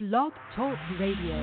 Blog 0.00 0.32
Talk 0.56 0.78
Radio. 0.98 1.36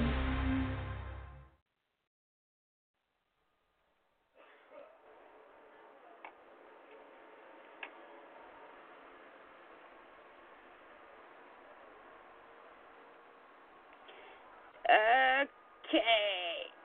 Okay. 14.89 16.01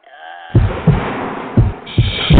Uh. 0.05 0.59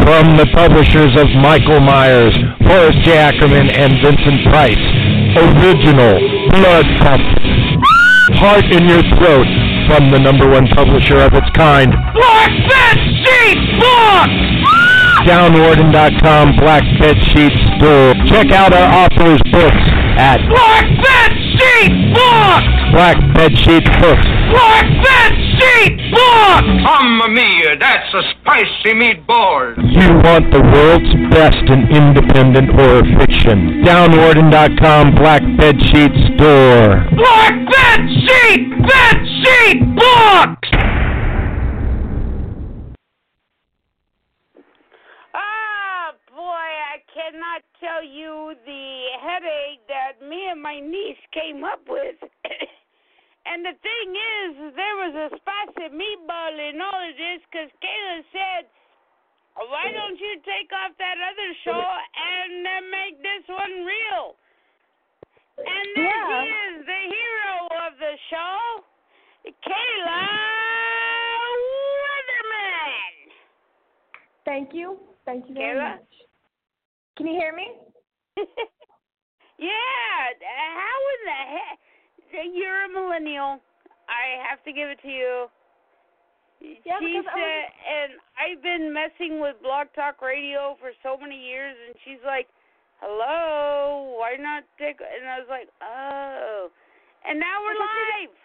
From 0.05 0.37
the 0.37 0.47
publishers 0.53 1.17
of 1.17 1.27
Michael 1.41 1.79
Myers, 1.79 2.33
Forrest 2.67 2.99
J. 3.03 3.17
Ackerman, 3.17 3.71
and 3.71 3.93
Vincent 4.03 4.43
Price. 4.49 4.77
Original 5.35 6.49
Blood 6.51 6.85
Pump. 7.01 7.54
Heart 8.33 8.65
in 8.73 8.89
Your 8.89 9.05
Throat 9.15 9.45
from 9.85 10.09
the 10.09 10.19
number 10.19 10.49
one 10.49 10.67
publisher 10.73 11.17
of 11.21 11.33
its 11.33 11.49
kind. 11.53 11.93
Black 12.13 12.51
Bed 12.67 12.97
Sheet 13.21 13.61
Book! 13.77 14.29
Downwarden.com 15.29 16.57
Black 16.57 16.83
Bed 16.99 17.17
Sheet 17.21 17.53
Store. 17.77 18.13
Check 18.25 18.51
out 18.51 18.73
our 18.73 19.05
authors' 19.05 19.41
books 19.51 19.85
at 20.17 20.41
Black 20.49 20.85
Bed 21.05 21.31
Sheet 21.53 21.93
Book! 22.13 22.63
Black 22.91 23.17
Bed 23.35 23.57
Sheet 23.57 23.85
Books. 24.01 24.34
Black 24.51 24.85
Bed 25.03 25.33
Sheet 25.57 25.97
Book! 26.11 26.65
Mamma 26.85 27.27
mia, 27.29 27.77
that's 27.79 28.13
a 28.13 28.21
spicy 28.35 28.93
meatball. 28.93 29.75
You 29.77 30.07
want 30.21 30.51
the 30.51 30.61
world's 30.61 31.13
best 31.33 31.63
in 31.69 31.87
independent 31.89 32.69
horror 32.71 33.03
fiction. 33.19 33.83
Downwarden.com 33.83 35.15
Black 35.15 35.41
Bed 35.57 35.75
Sheet 35.89 36.11
Store. 36.35 37.05
Black 37.15 37.53
Bed 37.71 38.01
Sheet! 38.27 38.69
Bed 38.85 39.17
Sheet 39.41 39.79
Books! 39.95 40.69
Ah, 45.33 46.13
boy, 46.29 46.67
I 46.93 47.01
cannot 47.13 47.61
tell 47.79 48.03
you 48.03 48.53
the 48.65 49.05
headache 49.21 49.81
that 49.87 50.25
me 50.27 50.49
and 50.51 50.61
my 50.61 50.79
niece 50.79 51.17
came 51.33 51.63
up 51.63 51.81
with. 51.87 52.15
and 53.45 53.65
the 53.65 53.75
thing 53.81 54.07
is, 54.15 54.73
there 54.75 54.97
was 54.97 55.13
a 55.13 55.27
spicy 55.37 55.93
meatball 55.93 56.53
in 56.57 56.81
all 56.81 56.97
of 56.97 57.13
this 57.15 57.41
because 57.49 57.69
Kayla 57.81 58.17
said, 58.33 58.63
why 59.55 59.87
don't 59.93 60.19
you 60.19 60.35
take 60.43 60.69
off 60.73 60.91
that 60.99 61.15
other 61.21 61.51
show 61.63 61.79
and 61.79 62.67
uh, 62.67 62.81
make 62.91 63.21
this 63.21 63.45
one 63.47 63.85
real? 63.85 64.35
And 65.57 65.87
there 65.95 66.09
Yeah. 66.11 66.27
she 66.27 66.39
is, 66.51 66.85
the 66.85 67.01
hero 67.07 67.55
of 67.87 67.91
the 67.97 68.13
show, 68.29 68.83
Kayla 69.47 70.25
Weatherman. 72.03 73.13
Thank 74.43 74.73
you. 74.73 74.99
Thank 75.25 75.47
you 75.47 75.55
very 75.55 75.77
Kayla? 75.79 75.91
much. 75.97 76.11
Can 77.17 77.27
you 77.27 77.33
hear 77.39 77.55
me? 77.55 77.67
yeah, 78.37 80.19
how 80.43 80.97
in 81.15 81.21
the 81.23 81.41
heck? 81.55 81.79
You're 82.43 82.85
a 82.85 82.89
millennial. 82.89 83.61
I 84.07 84.43
have 84.49 84.63
to 84.65 84.71
give 84.73 84.89
it 84.89 84.99
to 85.01 85.09
you. 85.09 85.47
Yeah, 86.61 86.99
she 86.99 87.17
I 87.17 87.21
was- 87.21 87.71
and 87.87 88.19
I've 88.37 88.61
been 88.61 88.93
messing 88.93 89.39
with 89.39 89.61
Blog 89.61 89.91
Talk 89.93 90.21
Radio 90.21 90.75
for 90.79 90.93
so 91.03 91.17
many 91.17 91.37
years, 91.37 91.77
and 91.87 91.99
she's 92.03 92.21
like, 92.23 92.47
"Hello, 93.01 94.15
why 94.17 94.35
not 94.37 94.63
take?" 94.77 94.99
And 95.01 95.27
I 95.27 95.39
was 95.39 95.49
like, 95.49 95.69
"Oh," 95.81 96.71
and 97.23 97.39
now 97.39 97.61
we're 97.61 97.73
Because 97.73 98.11
live. 98.21 98.37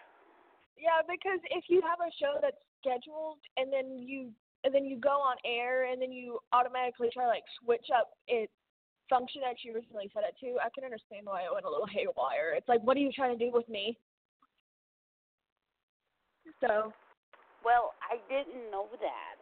Yeah, 0.77 1.01
because 1.07 1.39
if 1.45 1.69
you 1.69 1.81
have 1.81 2.01
a 2.01 2.11
show 2.11 2.39
that's 2.41 2.61
scheduled 2.79 3.39
and 3.57 3.71
then 3.71 3.97
you 3.99 4.33
and 4.63 4.73
then 4.73 4.85
you 4.85 4.97
go 4.97 5.19
on 5.21 5.37
air 5.43 5.85
and 5.85 6.01
then 6.01 6.11
you 6.11 6.39
automatically 6.53 7.09
try 7.09 7.23
to 7.23 7.29
like 7.29 7.47
switch 7.63 7.89
up 7.89 8.15
its 8.27 8.53
function 9.11 9.43
that 9.43 9.59
you 9.61 9.75
originally 9.75 10.07
set 10.15 10.23
it 10.23 10.39
to, 10.39 10.55
I 10.63 10.71
can 10.71 10.87
understand 10.87 11.27
why 11.27 11.43
it 11.43 11.51
went 11.51 11.67
a 11.67 11.69
little 11.69 11.91
haywire. 11.91 12.55
It's 12.55 12.71
like, 12.71 12.79
what 12.87 12.95
are 12.95 13.03
you 13.03 13.11
trying 13.11 13.37
to 13.37 13.41
do 13.43 13.51
with 13.51 13.67
me? 13.67 13.99
So 16.63 16.95
Well, 17.65 17.93
I 17.99 18.21
didn't 18.31 18.71
know 18.71 18.87
that 19.03 19.41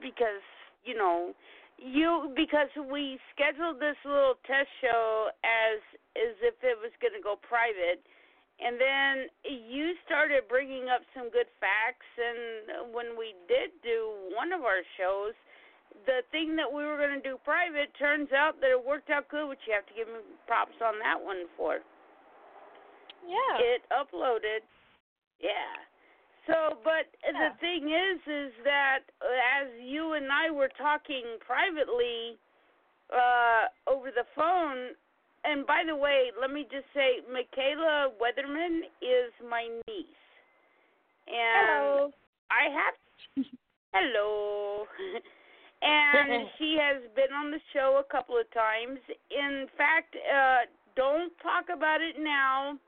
because 0.00 0.42
you 0.84 0.96
know 0.96 1.34
you 1.76 2.32
because 2.34 2.70
we 2.90 3.18
scheduled 3.34 3.78
this 3.78 3.98
little 4.04 4.38
test 4.46 4.70
show 4.80 5.28
as 5.44 5.78
as 6.16 6.34
if 6.40 6.54
it 6.62 6.78
was 6.78 6.92
going 7.02 7.12
to 7.12 7.22
go 7.22 7.36
private 7.36 8.00
and 8.62 8.78
then 8.78 9.26
you 9.42 9.92
started 10.06 10.46
bringing 10.46 10.86
up 10.86 11.02
some 11.16 11.28
good 11.34 11.50
facts 11.58 12.06
and 12.14 12.94
when 12.94 13.18
we 13.18 13.34
did 13.50 13.74
do 13.82 14.14
one 14.32 14.54
of 14.54 14.62
our 14.62 14.86
shows 14.96 15.34
the 16.06 16.22
thing 16.30 16.56
that 16.56 16.70
we 16.70 16.84
were 16.84 16.96
going 16.96 17.14
to 17.14 17.22
do 17.22 17.38
private 17.44 17.92
turns 17.98 18.32
out 18.32 18.60
that 18.60 18.70
it 18.70 18.80
worked 18.80 19.10
out 19.10 19.28
good 19.28 19.48
which 19.48 19.60
you 19.66 19.72
have 19.72 19.86
to 19.86 19.94
give 19.94 20.08
me 20.08 20.20
props 20.46 20.76
on 20.84 20.98
that 20.98 21.20
one 21.20 21.46
for 21.56 21.78
yeah. 23.26 23.58
it 23.58 23.82
uploaded. 23.90 24.66
Yeah. 25.40 25.74
So, 26.46 26.78
but 26.82 27.06
Yeah. 27.22 27.50
the 27.50 27.56
thing 27.58 27.90
is, 27.90 28.20
is 28.26 28.52
that 28.64 29.00
uh, 29.20 29.62
as 29.62 29.68
you 29.80 30.14
and 30.14 30.30
I 30.32 30.50
were 30.50 30.68
talking 30.68 31.38
privately 31.40 32.38
uh, 33.10 33.68
over 33.86 34.10
the 34.10 34.26
phone, 34.34 34.96
and 35.44 35.66
by 35.66 35.84
the 35.86 35.94
way, 35.94 36.32
let 36.40 36.50
me 36.50 36.64
just 36.70 36.86
say, 36.94 37.20
Michaela 37.30 38.12
Weatherman 38.20 38.82
is 39.00 39.32
my 39.48 39.68
niece, 39.86 40.06
and 41.26 41.68
Hello. 41.68 42.12
I 42.50 42.68
have 42.70 43.46
hello. 43.92 44.86
and 45.82 46.46
she 46.58 46.78
has 46.80 47.02
been 47.14 47.34
on 47.34 47.50
the 47.50 47.60
show 47.72 48.00
a 48.00 48.12
couple 48.12 48.38
of 48.38 48.46
times. 48.54 48.98
In 49.30 49.66
fact, 49.76 50.14
uh 50.16 50.70
don't 50.94 51.32
talk 51.42 51.72
about 51.74 52.00
it 52.00 52.16
now. 52.18 52.78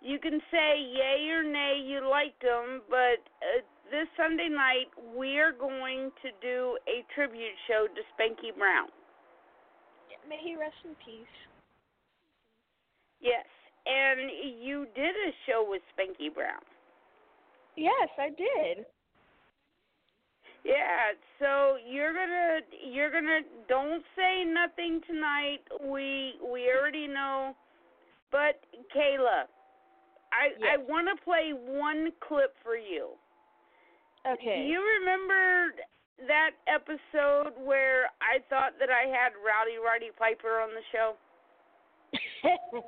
You 0.00 0.18
can 0.18 0.40
say 0.50 0.80
yay 0.80 1.28
or 1.30 1.42
nay 1.42 1.82
you 1.84 2.08
liked 2.08 2.42
them, 2.42 2.82
but 2.88 3.20
uh, 3.42 3.60
this 3.90 4.08
Sunday 4.16 4.48
night 4.48 4.88
we 5.16 5.38
are 5.38 5.52
going 5.52 6.10
to 6.22 6.28
do 6.40 6.78
a 6.86 7.04
tribute 7.14 7.56
show 7.66 7.86
to 7.88 8.00
Spanky 8.14 8.56
Brown. 8.56 8.88
May 10.28 10.38
he 10.42 10.56
rest 10.56 10.76
in 10.84 10.94
peace. 11.04 11.36
Yes, 13.20 13.46
and 13.86 14.30
you 14.62 14.86
did 14.94 15.14
a 15.16 15.32
show 15.46 15.66
with 15.66 15.82
Spanky 15.96 16.32
Brown. 16.32 16.62
Yes, 17.76 18.08
I 18.18 18.28
did. 18.28 18.86
Yeah, 20.64 21.12
so 21.38 21.76
you're 21.88 22.12
gonna 22.12 22.60
you're 22.90 23.10
gonna 23.10 23.40
don't 23.68 24.02
say 24.16 24.44
nothing 24.44 25.00
tonight. 25.06 25.60
We 25.84 26.34
we 26.52 26.70
already 26.70 27.06
know. 27.06 27.54
But 28.30 28.60
Kayla, 28.94 29.44
I 30.32 30.74
I 30.74 30.76
want 30.76 31.08
to 31.08 31.24
play 31.24 31.52
one 31.54 32.10
clip 32.20 32.54
for 32.62 32.76
you. 32.76 33.10
Okay. 34.26 34.62
Do 34.62 34.68
you 34.68 34.82
remember 35.00 35.74
that 36.26 36.50
episode 36.66 37.52
where 37.64 38.06
I 38.20 38.40
thought 38.50 38.72
that 38.80 38.90
I 38.90 39.06
had 39.08 39.32
Rowdy 39.38 39.78
Roddy 39.82 40.10
Piper 40.18 40.60
on 40.60 40.70
the 40.70 40.82
show? 40.92 41.14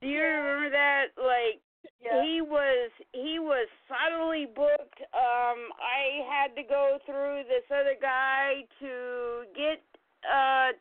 Do 0.00 0.08
you 0.08 0.22
remember 0.22 0.70
that? 0.70 1.06
Like 1.16 1.60
yeah. 2.02 2.22
he 2.22 2.40
was 2.40 2.90
he 3.12 3.38
was 3.38 3.68
subtly 3.88 4.46
booked. 4.46 5.00
Um, 5.12 5.58
I 5.76 6.24
had 6.28 6.56
to 6.56 6.62
go 6.62 6.98
through 7.06 7.44
this 7.48 7.64
other 7.70 7.94
guy 8.00 8.64
to 8.80 9.44
get 9.54 9.82
uh 10.24 10.72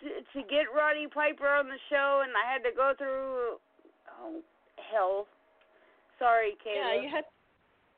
to, 0.00 0.08
to 0.32 0.40
get 0.48 0.72
Roddy 0.74 1.06
Piper 1.06 1.48
on 1.48 1.68
the 1.68 1.80
show, 1.90 2.22
and 2.24 2.32
I 2.32 2.50
had 2.50 2.62
to 2.64 2.74
go 2.74 2.92
through 2.96 3.58
oh 4.20 4.40
hell. 4.90 5.26
Sorry, 6.18 6.52
Kayla. 6.60 6.76
Yeah, 6.76 7.02
you 7.02 7.08
had. 7.08 7.24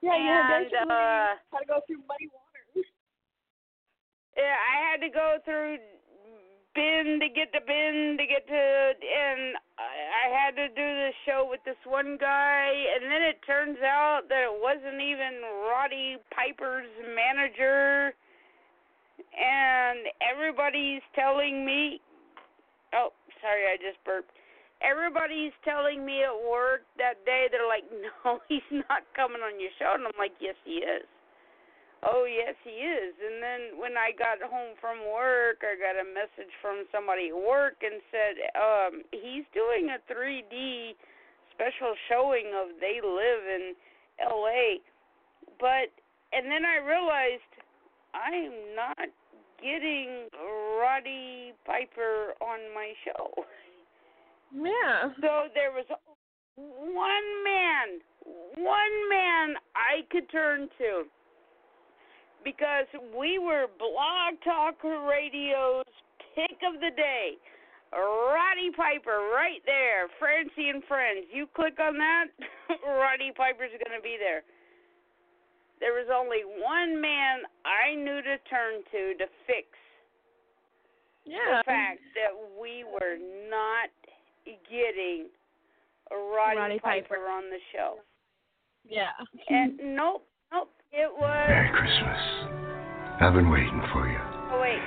Yeah, 0.02 0.18
you 0.18 0.30
had 0.30 0.46
And, 0.50 0.70
basically 0.70 0.90
uh, 0.90 1.38
had 1.50 1.62
to 1.62 1.66
go 1.66 1.80
through 1.86 2.02
muddy 2.10 2.26
waters. 2.30 2.86
Yeah, 4.36 4.56
I 4.58 4.90
had 4.90 4.98
to 5.02 5.10
go 5.10 5.38
through 5.44 5.78
bin 6.74 7.20
to 7.20 7.28
get 7.28 7.52
to 7.52 7.60
bin 7.60 8.16
to 8.18 8.26
get 8.26 8.46
to, 8.48 8.62
and 8.96 9.54
I, 9.82 10.26
had 10.32 10.56
to 10.56 10.68
do 10.68 10.86
this 10.96 11.14
show 11.26 11.46
with 11.48 11.60
this 11.64 11.78
one 11.84 12.16
guy, 12.20 12.66
and 12.94 13.04
then 13.10 13.22
it 13.22 13.38
turns 13.46 13.78
out 13.82 14.28
that 14.28 14.42
it 14.48 14.56
wasn't 14.60 15.00
even 15.00 15.42
Roddy 15.68 16.16
Piper's 16.34 16.90
manager, 17.14 18.14
and 19.32 20.06
everybody's 20.22 21.02
telling 21.14 21.64
me, 21.64 22.00
oh, 22.94 23.10
sorry, 23.40 23.66
I 23.66 23.76
just 23.76 24.02
burped. 24.04 24.30
Everybody's 24.82 25.54
telling 25.64 26.04
me 26.04 26.24
at 26.26 26.34
work 26.34 26.82
that 26.98 27.22
day 27.24 27.46
they're 27.50 27.68
like, 27.68 27.86
"No, 28.24 28.40
he's 28.48 28.66
not 28.90 29.06
coming 29.14 29.42
on 29.42 29.60
your 29.60 29.70
show," 29.78 29.94
and 29.94 30.02
I'm 30.06 30.18
like, 30.18 30.34
"Yes, 30.40 30.56
he 30.64 30.82
is." 30.82 31.06
Oh 32.02 32.26
yes, 32.26 32.58
he 32.64 32.82
is. 32.82 33.14
And 33.22 33.38
then 33.38 33.78
when 33.78 33.94
I 33.94 34.10
got 34.10 34.42
home 34.42 34.74
from 34.80 35.06
work, 35.06 35.62
I 35.62 35.78
got 35.78 35.94
a 35.94 36.06
message 36.06 36.50
from 36.60 36.82
somebody 36.90 37.30
at 37.30 37.38
work 37.38 37.78
and 37.82 38.02
said 38.10 38.34
um 38.58 38.92
he's 39.14 39.46
doing 39.54 39.94
a 39.94 40.02
3D 40.10 40.98
special 41.54 41.94
showing 42.10 42.50
of 42.58 42.74
They 42.82 42.98
Live 42.98 43.42
in 43.46 43.74
L.A. 44.18 44.82
But 45.62 45.94
and 46.34 46.50
then 46.50 46.66
I 46.66 46.82
realized 46.82 47.52
I'm 48.14 48.74
not 48.74 49.06
getting 49.62 50.26
Roddy 50.82 51.54
Piper 51.64 52.34
on 52.42 52.58
my 52.74 52.92
show. 53.06 53.30
Yeah. 54.50 55.14
So 55.20 55.48
there 55.54 55.70
was 55.70 55.86
one 56.66 57.28
man, 57.46 58.02
one 58.58 58.96
man 59.08 59.54
I 59.78 60.02
could 60.10 60.28
turn 60.30 60.68
to 60.78 61.04
because 62.44 62.86
we 63.16 63.38
were 63.38 63.66
Blog 63.78 64.38
Talk 64.44 64.82
Radio's 64.84 65.84
pick 66.34 66.56
of 66.66 66.80
the 66.80 66.90
day. 66.96 67.36
Roddy 67.92 68.70
Piper 68.74 69.28
right 69.34 69.60
there, 69.66 70.08
Francie 70.18 70.70
and 70.70 70.82
Friends. 70.88 71.26
You 71.32 71.46
click 71.54 71.76
on 71.78 71.98
that, 71.98 72.26
Roddy 72.88 73.32
Piper's 73.36 73.70
going 73.84 73.96
to 73.96 74.02
be 74.02 74.16
there. 74.18 74.42
There 75.78 75.92
was 75.92 76.08
only 76.08 76.40
one 76.46 77.00
man 77.00 77.42
I 77.68 77.94
knew 77.94 78.22
to 78.22 78.38
turn 78.48 78.80
to 78.92 79.18
to 79.18 79.26
fix 79.46 79.66
Yeah. 81.26 81.58
the 81.58 81.64
fact 81.66 82.00
that 82.16 82.32
we 82.58 82.84
were 82.84 83.18
not 83.50 83.90
getting 84.70 85.26
Roddy, 86.10 86.56
Roddy 86.58 86.78
Piper. 86.78 87.08
Piper. 87.20 87.28
on 87.28 87.44
the 87.50 87.58
show. 87.76 87.96
Yeah. 88.88 89.10
And 89.48 89.76
nope, 89.78 89.84
nope, 89.92 90.26
it 90.92 91.10
was. 91.18 91.46
Merry 91.48 91.70
Christmas. 91.70 92.20
I've 93.20 93.34
been 93.34 93.50
waiting 93.50 93.82
for 93.92 94.08
you. 94.08 94.18
Oh 94.52 94.60
wait, 94.60 94.82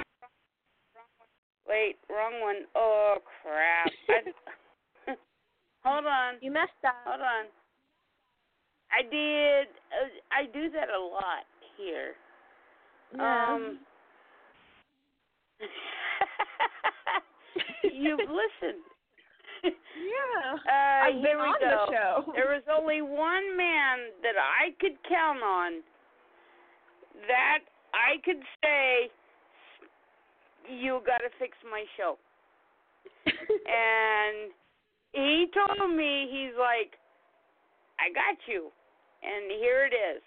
wait, 1.68 1.96
wrong 2.10 2.42
one. 2.42 2.66
Oh 2.76 3.16
crap! 3.42 3.92
I, 5.08 5.14
hold 5.84 6.06
on, 6.06 6.36
You 6.42 6.52
messed 6.52 6.72
up. 6.86 6.94
hold 7.06 7.22
on. 7.22 7.46
I 8.92 9.02
did. 9.10 9.68
Uh, 9.92 10.10
I 10.32 10.46
do 10.54 10.70
that 10.72 10.90
a 10.90 11.00
lot 11.02 11.46
here. 11.78 12.14
Yeah. 13.16 13.54
Um. 13.56 13.80
You've 17.84 18.20
listened. 18.30 18.84
yeah. 19.64 20.54
Uh, 20.54 21.08
I've 21.08 21.22
been 21.24 21.38
on 21.40 21.56
go. 21.60 21.68
the 21.70 21.92
show. 21.92 22.34
There 22.36 22.50
was 22.54 22.64
only 22.72 23.02
one 23.02 23.56
man 23.58 24.12
that 24.22 24.36
I 24.38 24.72
could 24.80 24.98
count 25.08 25.42
on 25.42 25.82
that 27.28 27.60
I 27.94 28.20
could 28.24 28.42
say, 28.62 29.10
"You 30.70 31.02
got 31.06 31.20
to 31.20 31.30
fix 31.40 31.58
my 31.70 31.84
show." 31.98 32.18
and 33.26 34.52
he 35.14 35.48
told 35.54 35.96
me 35.96 36.28
he's 36.30 36.58
like, 36.60 36.98
"I 38.00 38.12
got 38.14 38.38
you," 38.48 38.72
and 39.24 39.52
here 39.60 39.86
it 39.86 39.96
is. 39.96 40.22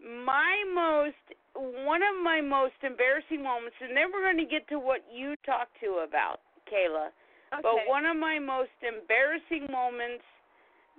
My 0.00 0.64
most 0.72 1.20
one 1.54 2.00
of 2.02 2.16
my 2.22 2.40
most 2.40 2.78
embarrassing 2.82 3.42
moments, 3.42 3.76
and 3.80 3.96
then 3.96 4.08
we're 4.12 4.22
going 4.22 4.38
to 4.38 4.50
get 4.50 4.66
to 4.68 4.78
what 4.78 5.04
you 5.12 5.34
talked 5.44 5.74
to 5.82 6.06
about, 6.06 6.40
Kayla. 6.70 7.10
okay. 7.52 7.62
But 7.62 7.88
one 7.88 8.06
of 8.06 8.16
my 8.16 8.38
most 8.38 8.74
embarrassing 8.80 9.66
moments 9.70 10.24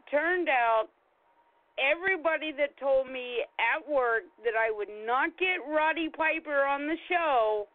turned 0.09 0.49
out 0.49 0.89
everybody 1.79 2.51
that 2.57 2.77
told 2.77 3.07
me 3.07 3.43
at 3.59 3.81
work 3.87 4.23
that 4.43 4.53
I 4.57 4.71
would 4.71 4.91
not 5.05 5.37
get 5.37 5.63
Roddy 5.67 6.09
Piper 6.09 6.65
on 6.65 6.87
the 6.87 6.97
show, 7.07 7.67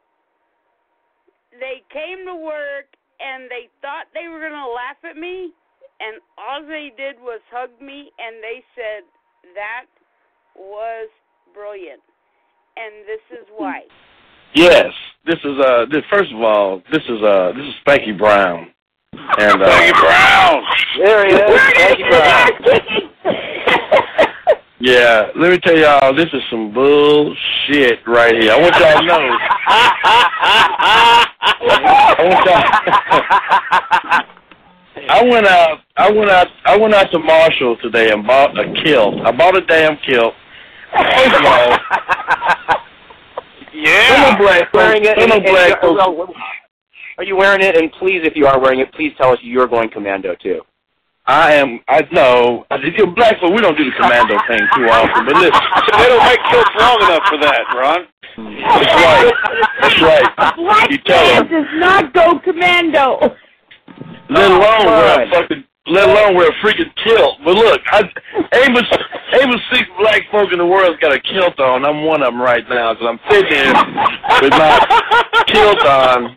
they 1.52 1.82
came 1.92 2.26
to 2.26 2.34
work 2.34 2.92
and 3.20 3.48
they 3.48 3.68
thought 3.80 4.06
they 4.12 4.28
were 4.28 4.40
going 4.40 4.52
to 4.52 4.72
laugh 4.72 5.00
at 5.08 5.16
me, 5.16 5.52
and 6.00 6.20
all 6.36 6.60
they 6.60 6.92
did 6.96 7.16
was 7.20 7.40
hug 7.50 7.70
me 7.80 8.12
and 8.18 8.42
they 8.42 8.62
said, 8.74 9.02
That 9.54 9.86
was 10.54 11.08
brilliant. 11.54 12.02
And 12.76 13.06
this 13.06 13.24
is 13.32 13.46
why. 13.56 13.82
Yes, 14.54 14.92
this 15.24 15.38
is 15.44 15.58
uh. 15.64 15.86
This, 15.90 16.02
first 16.10 16.32
of 16.32 16.40
all, 16.40 16.82
this 16.92 17.02
is 17.08 17.22
uh. 17.22 17.52
This 17.56 17.64
is 17.64 17.74
Spanky 17.86 18.16
Brown. 18.16 18.68
And 19.12 19.62
uh, 19.62 19.66
Spanky 19.66 20.00
Brown. 20.00 20.62
There 21.02 21.26
he 21.26 21.34
is, 21.34 21.60
Spanky 21.60 22.10
Brown. 22.10 23.05
Yeah, 24.86 25.30
let 25.34 25.50
me 25.50 25.58
tell 25.58 25.76
y'all, 25.76 26.14
this 26.14 26.28
is 26.32 26.40
some 26.48 26.72
bullshit 26.72 28.06
right 28.06 28.40
here. 28.40 28.52
I 28.52 28.60
want 28.60 28.72
y'all 28.76 29.00
to 29.00 29.04
know. 29.04 29.18
I 32.14 32.22
want 32.22 32.46
y'all. 32.46 32.62
I 35.08 35.24
went 35.24 35.46
out. 35.48 35.80
I 35.96 36.08
went 36.12 36.30
out. 36.30 36.46
I 36.66 36.76
went 36.76 36.94
out 36.94 37.10
to 37.10 37.18
Marshall 37.18 37.76
today 37.82 38.12
and 38.12 38.24
bought 38.24 38.56
a 38.56 38.72
kilt. 38.84 39.16
I 39.24 39.32
bought 39.32 39.56
a 39.56 39.62
damn 39.62 39.96
kilt. 40.08 40.34
First 40.92 41.34
of 41.34 41.44
all, 41.44 41.78
Yeah. 43.74 44.38
black 44.38 44.72
wearing 44.72 45.04
it. 45.04 45.18
And- 45.18 45.42
black 45.42 45.82
are 47.18 47.24
you 47.24 47.34
wearing 47.34 47.62
it? 47.62 47.76
And 47.76 47.90
please, 47.98 48.20
if 48.22 48.36
you 48.36 48.46
are 48.46 48.60
wearing 48.60 48.78
it, 48.78 48.92
please 48.92 49.12
tell 49.18 49.32
us 49.32 49.38
you're 49.42 49.66
going 49.66 49.88
commando 49.88 50.36
too. 50.40 50.60
I 51.26 51.54
am. 51.54 51.80
I 51.88 52.06
know. 52.12 52.64
If 52.70 52.94
you're 52.96 53.10
black 53.10 53.40
folk, 53.40 53.52
we 53.52 53.60
don't 53.60 53.76
do 53.76 53.84
the 53.84 53.90
commando 53.98 54.38
thing 54.46 54.62
too 54.76 54.86
often. 54.86 55.26
But 55.26 55.34
listen, 55.34 55.60
They 55.98 56.06
don't 56.06 56.24
make 56.24 56.40
kilts 56.50 56.70
long 56.78 56.98
enough 57.02 57.24
for 57.26 57.38
that, 57.42 57.62
Ron. 57.74 58.06
that's 58.36 58.94
right. 59.02 59.34
That's 59.80 60.00
right. 60.02 60.56
Black 60.56 60.90
you 60.90 60.98
tell 60.98 61.42
man 61.42 61.50
does 61.50 61.66
not 61.74 62.12
go 62.14 62.38
commando. 62.38 63.18
Let 64.30 64.50
oh, 64.50 64.56
alone 64.58 64.86
wear 64.86 65.14
a 65.14 65.16
Right. 65.18 65.30
fucking. 65.30 65.64
Let 65.88 66.08
alone 66.08 66.34
wear 66.34 66.48
a 66.48 66.52
freaking 66.54 66.90
kilt. 67.04 67.38
But 67.44 67.54
look, 67.54 67.80
I, 67.92 68.00
ain't 68.54 68.74
but 68.74 68.84
ain't 69.40 69.50
but 69.52 69.60
six 69.72 69.88
black 70.00 70.22
folk 70.32 70.50
in 70.52 70.58
the 70.58 70.66
world's 70.66 70.98
got 71.00 71.12
a 71.12 71.20
kilt 71.20 71.58
on. 71.60 71.84
I'm 71.84 72.04
one 72.04 72.22
of 72.22 72.32
them 72.32 72.42
right 72.42 72.68
now 72.68 72.92
because 72.94 73.06
I'm 73.08 73.20
sitting 73.30 73.52
here 73.52 73.72
with 74.42 74.50
my 74.50 75.44
kilt 75.46 75.84
on. 75.86 76.36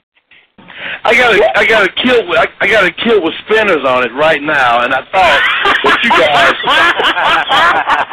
I 1.04 1.16
got 1.16 1.36
a 1.36 1.60
I 1.60 1.66
got 1.66 1.84
a 1.88 1.92
kilt 1.92 2.28
with 2.28 2.38
I, 2.40 2.48
I 2.60 2.68
got 2.68 2.86
a 2.86 2.92
kilt 2.92 3.24
with 3.24 3.34
spinners 3.46 3.84
on 3.86 4.04
it 4.04 4.14
right 4.14 4.42
now, 4.42 4.84
and 4.84 4.94
I 4.94 5.04
thought 5.12 5.40
that 5.84 6.00
you 6.04 6.12
guys 6.16 6.56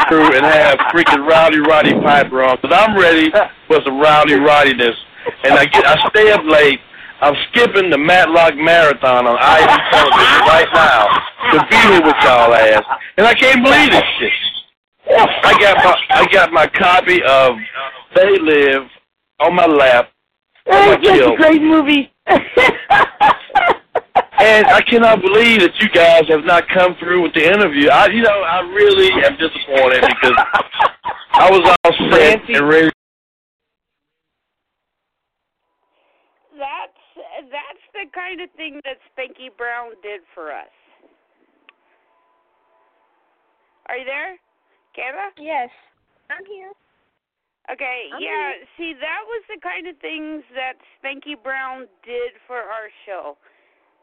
through 0.08 0.34
and 0.36 0.44
have 0.46 0.78
freaking 0.90 1.26
rowdy 1.26 1.58
Roddy 1.58 1.94
Piper 1.94 2.42
on 2.42 2.56
because 2.60 2.74
I'm 2.74 2.98
ready 2.98 3.30
for 3.66 3.82
some 3.84 4.00
rowdy 4.00 4.34
Roddiness, 4.34 4.94
and 5.44 5.54
I 5.54 5.66
get 5.66 5.86
I 5.86 6.08
stay 6.10 6.32
up 6.32 6.44
late. 6.44 6.80
I'm 7.20 7.34
skipping 7.48 7.88
the 7.88 7.98
Matlock 7.98 8.56
Marathon 8.56 9.26
on 9.26 9.38
ID 9.40 9.72
television 9.90 10.40
right 10.46 10.68
now 10.74 11.08
to 11.52 11.66
be 11.70 11.76
here 11.76 12.02
with 12.02 12.16
y'all 12.22 12.52
ass, 12.52 12.85
and 13.16 13.26
I 13.26 13.35
can't 13.35 13.62
believe 13.64 13.90
this 13.90 14.04
shit. 14.18 14.32
I 15.08 15.56
got 15.61 15.76
my 15.85 15.96
I 16.11 16.26
got 16.32 16.52
my 16.52 16.66
copy 16.66 17.23
of 17.23 17.56
They 18.14 18.38
Live 18.38 18.82
on 19.40 19.54
my 19.54 19.66
lap. 19.66 20.11
on 20.70 20.87
my 20.88 20.94
a 20.94 21.37
great 21.37 21.62
movie. 21.62 22.12
And 24.38 24.66
I 24.66 24.80
cannot 24.83 25.23
believe 25.23 25.61
that 25.61 25.73
you 25.80 25.88
guys 25.90 26.28
have 26.28 26.45
not 26.45 26.68
come 26.68 26.95
through 27.00 27.23
with 27.23 27.35
the 27.35 27.45
interview. 27.45 27.88
I, 27.88 28.06
you 28.06 28.23
know, 28.23 28.42
I 28.42 28.61
really 28.61 29.11
am 29.25 29.37
disappointed 29.37 30.02
because 30.06 30.37
I 31.33 31.50
was 31.50 31.64
all 31.66 31.92
set 32.11 32.11
Francie? 32.11 32.54
and 32.54 32.68
ready. 32.68 32.90
That's 36.52 37.50
that's 37.50 37.85
the 37.92 38.06
kind 38.14 38.40
of 38.40 38.50
thing 38.56 38.80
that 38.85 38.99
Spanky 39.11 39.49
Brown 39.56 39.92
did 40.02 40.21
for 40.35 40.52
us. 40.52 40.71
Are 43.88 43.97
you 43.97 44.04
there, 44.04 44.37
Kayla? 44.97 45.30
Yes. 45.38 45.71
I'm 46.30 46.45
here. 46.47 46.73
Okay, 47.73 48.11
I'm 48.14 48.23
yeah. 48.23 48.62
See, 48.78 48.94
that 48.94 49.23
was 49.26 49.42
the 49.50 49.58
kind 49.58 49.90
of 49.90 49.99
things 49.99 50.46
that 50.54 50.78
Spanky 50.99 51.35
Brown 51.35 51.90
did 52.06 52.38
for 52.46 52.62
our 52.62 52.88
show, 53.04 53.37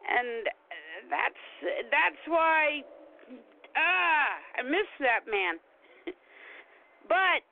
and 0.04 0.48
uh, 0.48 1.00
that's 1.08 1.44
that's 1.88 2.24
why 2.28 2.84
ah 3.76 4.32
I 4.60 4.62
miss 4.68 4.90
that 5.00 5.24
man. 5.32 5.64
but 7.08 7.48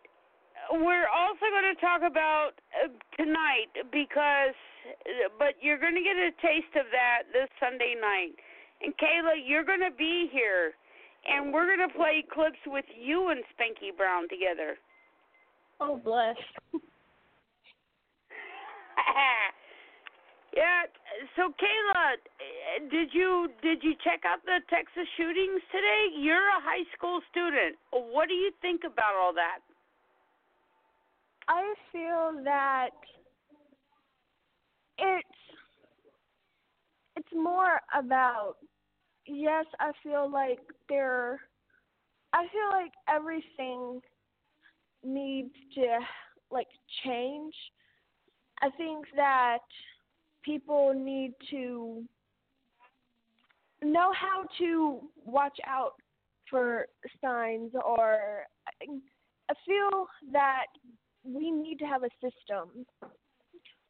we're 0.69 1.07
also 1.07 1.47
going 1.47 1.73
to 1.73 1.79
talk 1.79 2.01
about 2.03 2.59
uh, 2.75 2.91
tonight 3.17 3.71
because, 3.91 4.55
but 5.39 5.55
you're 5.59 5.79
going 5.79 5.95
to 5.95 6.03
get 6.03 6.15
a 6.15 6.31
taste 6.39 6.75
of 6.75 6.87
that 6.91 7.27
this 7.33 7.49
Sunday 7.59 7.95
night. 7.99 8.35
And 8.81 8.93
Kayla, 8.97 9.41
you're 9.43 9.65
going 9.65 9.83
to 9.83 9.95
be 9.95 10.29
here, 10.31 10.73
and 11.27 11.53
we're 11.53 11.67
going 11.67 11.87
to 11.87 11.93
play 11.95 12.23
clips 12.23 12.61
with 12.65 12.85
you 12.95 13.29
and 13.29 13.43
Spanky 13.55 13.95
Brown 13.95 14.29
together. 14.29 14.77
Oh, 15.81 15.97
bless. 15.97 16.35
yeah. 20.55 20.85
So 21.35 21.49
Kayla, 21.57 22.21
did 22.91 23.09
you 23.13 23.47
did 23.63 23.81
you 23.81 23.95
check 24.03 24.21
out 24.23 24.45
the 24.45 24.59
Texas 24.69 25.07
shootings 25.17 25.61
today? 25.71 26.09
You're 26.19 26.49
a 26.49 26.61
high 26.61 26.85
school 26.95 27.19
student. 27.31 27.77
What 27.91 28.27
do 28.29 28.35
you 28.35 28.51
think 28.61 28.81
about 28.85 29.15
all 29.19 29.33
that? 29.33 29.59
I 31.47 31.73
feel 31.91 32.43
that 32.43 32.91
it's 34.99 35.27
it's 37.15 37.33
more 37.33 37.81
about 37.97 38.57
yes, 39.25 39.65
I 39.79 39.93
feel 40.03 40.29
like 40.31 40.59
there 40.89 41.39
I 42.33 42.45
feel 42.51 42.69
like 42.69 42.91
everything 43.09 44.01
needs 45.03 45.53
to 45.75 45.99
like 46.51 46.67
change. 47.03 47.53
I 48.61 48.69
think 48.71 49.05
that 49.15 49.59
people 50.43 50.93
need 50.93 51.33
to 51.49 52.03
know 53.83 54.11
how 54.13 54.45
to 54.59 54.99
watch 55.25 55.57
out 55.65 55.93
for 56.49 56.85
signs 57.23 57.71
or 57.83 58.43
I 58.81 59.53
feel 59.65 60.05
that 60.31 60.67
we 61.23 61.51
need 61.51 61.79
to 61.79 61.85
have 61.85 62.03
a 62.03 62.09
system 62.21 62.85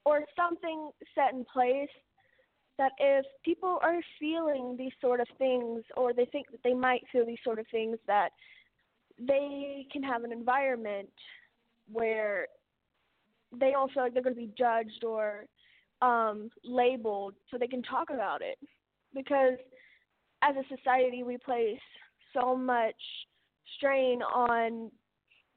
or 0.05 0.23
something 0.35 0.91
set 1.13 1.33
in 1.33 1.45
place 1.51 1.89
that 2.77 2.93
if 2.99 3.25
people 3.43 3.79
are 3.83 3.99
feeling 4.19 4.75
these 4.77 4.93
sort 4.99 5.19
of 5.19 5.27
things 5.37 5.83
or 5.95 6.13
they 6.13 6.25
think 6.25 6.49
that 6.51 6.61
they 6.63 6.73
might 6.73 7.03
feel 7.11 7.25
these 7.25 7.37
sort 7.43 7.59
of 7.59 7.65
things 7.69 7.97
that 8.07 8.29
they 9.27 9.85
can 9.91 10.03
have 10.03 10.23
an 10.23 10.31
environment 10.31 11.09
where 11.91 12.47
they 13.57 13.71
don't 13.71 13.91
feel 13.91 14.03
like 14.03 14.13
they're 14.13 14.23
going 14.23 14.35
to 14.35 14.41
be 14.41 14.53
judged 14.57 15.03
or 15.03 15.45
um 16.01 16.49
labeled 16.63 17.35
so 17.49 17.57
they 17.57 17.67
can 17.67 17.83
talk 17.83 18.09
about 18.09 18.41
it. 18.41 18.57
Because 19.13 19.57
as 20.43 20.55
a 20.55 20.75
society 20.75 21.23
we 21.23 21.37
place 21.37 21.79
so 22.33 22.55
much 22.55 22.95
strain 23.77 24.21
on 24.21 24.89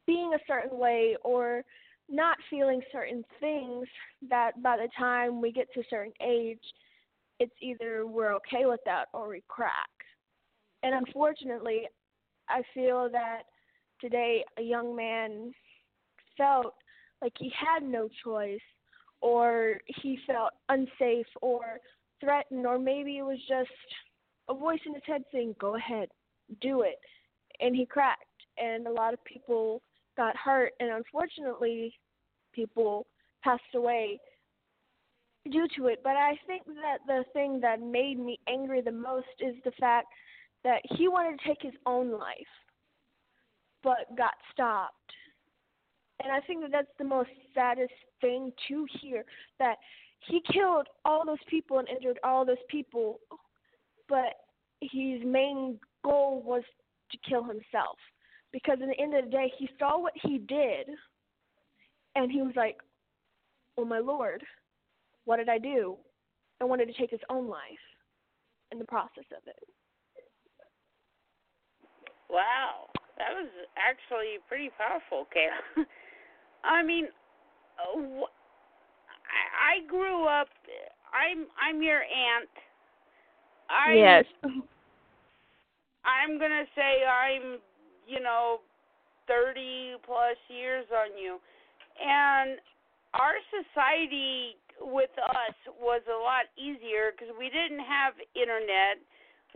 being 0.06 0.32
a 0.34 0.38
certain 0.46 0.78
way 0.78 1.16
or 1.22 1.62
not 2.10 2.36
feeling 2.50 2.82
certain 2.92 3.24
things 3.40 3.86
that 4.28 4.62
by 4.62 4.76
the 4.76 4.88
time 4.98 5.40
we 5.40 5.50
get 5.50 5.72
to 5.72 5.80
a 5.80 5.84
certain 5.88 6.12
age 6.20 6.60
it's 7.40 7.54
either 7.62 8.06
we're 8.06 8.34
okay 8.34 8.64
with 8.64 8.80
that 8.84 9.06
or 9.12 9.28
we 9.28 9.42
crack. 9.48 9.88
And 10.82 10.94
unfortunately 10.94 11.88
i 12.48 12.62
feel 12.74 13.08
that 13.10 13.44
today 14.04 14.44
a 14.58 14.62
young 14.62 14.94
man 14.94 15.50
felt 16.36 16.74
like 17.22 17.32
he 17.38 17.50
had 17.58 17.82
no 17.82 18.06
choice 18.22 18.60
or 19.22 19.80
he 19.86 20.18
felt 20.26 20.50
unsafe 20.68 21.26
or 21.40 21.62
threatened 22.20 22.66
or 22.66 22.78
maybe 22.78 23.16
it 23.16 23.22
was 23.22 23.38
just 23.48 23.70
a 24.50 24.54
voice 24.54 24.80
in 24.84 24.92
his 24.92 25.02
head 25.06 25.22
saying 25.32 25.54
go 25.58 25.76
ahead 25.76 26.08
do 26.60 26.82
it 26.82 26.98
and 27.60 27.74
he 27.74 27.86
cracked. 27.86 28.24
And 28.58 28.86
a 28.86 28.92
lot 28.92 29.14
of 29.14 29.24
people 29.24 29.80
got 30.18 30.36
hurt 30.36 30.72
and 30.80 30.90
unfortunately 30.90 31.94
people 32.52 33.06
passed 33.42 33.62
away 33.74 34.20
due 35.50 35.66
to 35.76 35.86
it. 35.86 36.00
But 36.04 36.16
i 36.16 36.38
think 36.46 36.66
that 36.66 36.98
the 37.06 37.24
thing 37.32 37.58
that 37.62 37.80
made 37.80 38.18
me 38.18 38.38
angry 38.48 38.82
the 38.82 38.92
most 38.92 39.26
is 39.40 39.54
the 39.64 39.72
fact 39.80 40.08
that 40.62 40.82
he 40.96 41.08
wanted 41.08 41.38
to 41.38 41.48
take 41.48 41.62
his 41.62 41.74
own 41.86 42.12
life 42.12 42.54
but 43.84 44.16
got 44.16 44.34
stopped. 44.52 45.12
And 46.22 46.32
i 46.32 46.40
think 46.40 46.62
that 46.62 46.72
that's 46.72 46.96
the 46.98 47.04
most 47.04 47.30
saddest 47.54 47.92
thing 48.20 48.52
to 48.68 48.86
hear 49.00 49.24
that 49.58 49.76
he 50.26 50.40
killed 50.50 50.88
all 51.04 51.24
those 51.26 51.44
people 51.48 51.78
and 51.78 51.88
injured 51.88 52.18
all 52.24 52.46
those 52.46 52.56
people 52.68 53.20
but 54.08 54.34
his 54.80 55.20
main 55.24 55.78
goal 56.04 56.42
was 56.44 56.62
to 57.10 57.18
kill 57.28 57.42
himself. 57.42 57.96
Because 58.52 58.78
in 58.82 58.88
the 58.88 59.00
end 59.00 59.14
of 59.14 59.24
the 59.24 59.30
day 59.30 59.52
he 59.58 59.68
saw 59.78 60.00
what 60.00 60.12
he 60.22 60.38
did 60.38 60.88
and 62.14 62.30
he 62.30 62.42
was 62.42 62.54
like 62.56 62.76
oh 63.76 63.84
my 63.84 63.98
lord 63.98 64.42
what 65.24 65.38
did 65.38 65.48
i 65.48 65.58
do? 65.58 65.96
I 66.60 66.64
wanted 66.64 66.86
to 66.86 66.92
take 66.92 67.10
his 67.10 67.20
own 67.28 67.48
life 67.48 67.60
in 68.70 68.78
the 68.78 68.84
process 68.84 69.24
of 69.36 69.46
it. 69.46 69.68
Wow, 72.30 72.88
that 73.18 73.30
was 73.34 73.48
actually 73.76 74.38
pretty 74.48 74.70
powerful, 74.76 75.26
Kayla. 75.34 75.84
I 76.64 76.82
mean, 76.82 77.06
uh, 77.78 78.00
wh- 78.20 78.34
I, 79.28 79.82
I 79.82 79.86
grew 79.86 80.26
up. 80.26 80.48
I'm 81.14 81.46
I'm 81.60 81.82
your 81.82 82.02
aunt. 82.02 82.50
I 83.70 83.94
yes 83.94 84.24
I'm 86.04 86.38
gonna 86.38 86.68
say 86.76 87.04
I'm, 87.04 87.58
you 88.06 88.20
know, 88.20 88.60
30 89.26 89.96
plus 90.04 90.36
years 90.48 90.84
on 90.92 91.16
you, 91.16 91.38
and 91.96 92.58
our 93.14 93.34
society 93.48 94.56
with 94.80 95.10
us 95.16 95.56
was 95.80 96.02
a 96.10 96.18
lot 96.18 96.50
easier 96.58 97.12
because 97.12 97.32
we 97.38 97.48
didn't 97.48 97.84
have 97.84 98.14
internet. 98.36 99.00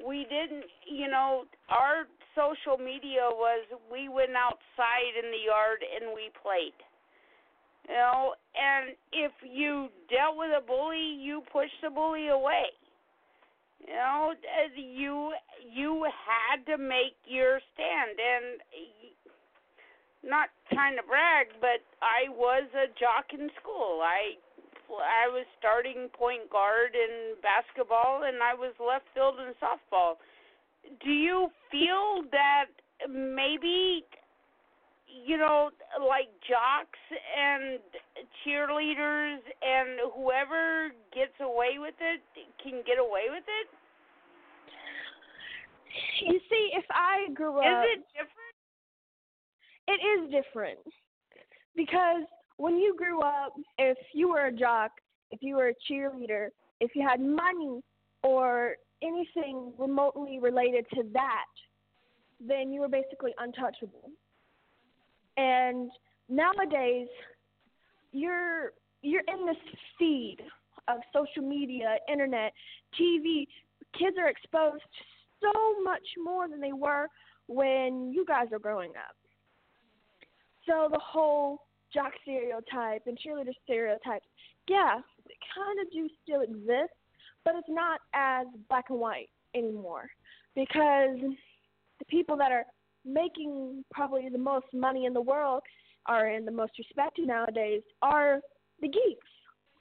We 0.00 0.24
didn't, 0.30 0.64
you 0.88 1.10
know, 1.10 1.44
our 1.68 2.06
social 2.38 2.78
media 2.78 3.26
was 3.26 3.66
we 3.90 4.08
went 4.08 4.38
outside 4.38 5.18
in 5.18 5.34
the 5.34 5.42
yard 5.42 5.82
and 5.82 6.14
we 6.14 6.30
played. 6.38 6.78
You 7.88 7.94
know, 7.94 8.34
and 8.54 8.94
if 9.10 9.32
you 9.42 9.88
dealt 10.06 10.38
with 10.38 10.54
a 10.54 10.62
bully, 10.62 11.18
you 11.18 11.42
pushed 11.50 11.82
the 11.82 11.90
bully 11.90 12.28
away. 12.28 12.70
You 13.82 13.94
know, 13.94 14.34
you 14.76 15.32
you 15.64 16.04
had 16.04 16.66
to 16.70 16.76
make 16.76 17.16
your 17.24 17.60
stand, 17.74 18.18
and 18.20 18.60
not 20.22 20.50
trying 20.72 20.96
to 20.96 21.02
brag, 21.06 21.48
but 21.60 21.80
I 22.02 22.28
was 22.28 22.68
a 22.74 22.92
jock 22.98 23.32
in 23.32 23.48
school. 23.62 24.02
I 24.02 24.36
I 24.92 25.28
was 25.32 25.46
starting 25.58 26.08
point 26.12 26.50
guard 26.50 26.92
in 26.92 27.40
basketball, 27.40 28.24
and 28.24 28.42
I 28.42 28.52
was 28.52 28.74
left 28.76 29.08
field 29.14 29.36
in 29.40 29.54
softball. 29.56 30.20
Do 31.04 31.10
you 31.10 31.48
feel 31.70 32.22
that 32.32 32.66
maybe 33.08 34.04
you 35.26 35.38
know, 35.38 35.70
like 36.06 36.28
jocks 36.48 36.98
and 37.10 37.80
cheerleaders 38.44 39.38
and 39.62 39.98
whoever 40.14 40.90
gets 41.14 41.32
away 41.40 41.78
with 41.78 41.94
it 42.00 42.20
can 42.62 42.82
get 42.86 42.98
away 42.98 43.26
with 43.30 43.44
it? 43.44 43.68
you 46.20 46.38
see 46.50 46.70
if 46.74 46.84
i 46.90 47.32
grew 47.32 47.58
up 47.58 47.64
Is 47.64 47.98
it 47.98 48.04
different? 48.12 48.54
it 49.88 50.00
is 50.04 50.30
different 50.30 50.78
because 51.74 52.24
when 52.58 52.76
you 52.76 52.94
grew 52.96 53.20
up, 53.22 53.54
if 53.78 53.96
you 54.12 54.28
were 54.28 54.46
a 54.46 54.52
jock, 54.52 54.90
if 55.30 55.42
you 55.42 55.56
were 55.56 55.68
a 55.68 55.74
cheerleader, 55.90 56.48
if 56.80 56.90
you 56.94 57.06
had 57.08 57.20
money 57.20 57.80
or 58.22 58.74
anything 59.02 59.72
remotely 59.78 60.38
related 60.40 60.86
to 60.94 61.04
that, 61.12 61.46
then 62.40 62.72
you 62.72 62.80
were 62.80 62.88
basically 62.88 63.32
untouchable. 63.38 64.10
And 65.36 65.90
nowadays, 66.28 67.08
you're 68.12 68.72
you're 69.02 69.22
in 69.28 69.46
this 69.46 69.56
feed 69.98 70.38
of 70.88 70.98
social 71.12 71.48
media, 71.48 71.96
internet, 72.10 72.52
TV. 73.00 73.46
Kids 73.98 74.16
are 74.18 74.28
exposed 74.28 74.82
to 74.82 75.04
so 75.52 75.82
much 75.82 76.02
more 76.22 76.48
than 76.48 76.60
they 76.60 76.72
were 76.72 77.06
when 77.46 78.12
you 78.12 78.24
guys 78.26 78.46
are 78.52 78.58
growing 78.58 78.90
up. 78.90 79.14
So 80.66 80.88
the 80.90 80.98
whole 80.98 81.62
jock 81.92 82.12
stereotype 82.22 83.02
and 83.06 83.18
cheerleader 83.18 83.54
stereotypes, 83.64 84.26
yeah, 84.68 85.00
they 85.26 85.34
kind 85.54 85.78
of 85.80 85.90
do 85.92 86.08
still 86.22 86.42
exist, 86.42 86.97
but 87.44 87.54
it's 87.56 87.68
not 87.68 88.00
as 88.14 88.46
black 88.68 88.86
and 88.90 88.98
white 88.98 89.28
anymore 89.54 90.10
because 90.54 91.16
the 91.98 92.04
people 92.08 92.36
that 92.36 92.52
are 92.52 92.64
making 93.04 93.84
probably 93.92 94.28
the 94.28 94.38
most 94.38 94.66
money 94.72 95.06
in 95.06 95.12
the 95.12 95.20
world 95.20 95.62
are 96.06 96.28
in 96.28 96.44
the 96.44 96.50
most 96.50 96.72
respected 96.78 97.26
nowadays 97.26 97.82
are 98.02 98.40
the 98.80 98.88
geeks, 98.88 99.26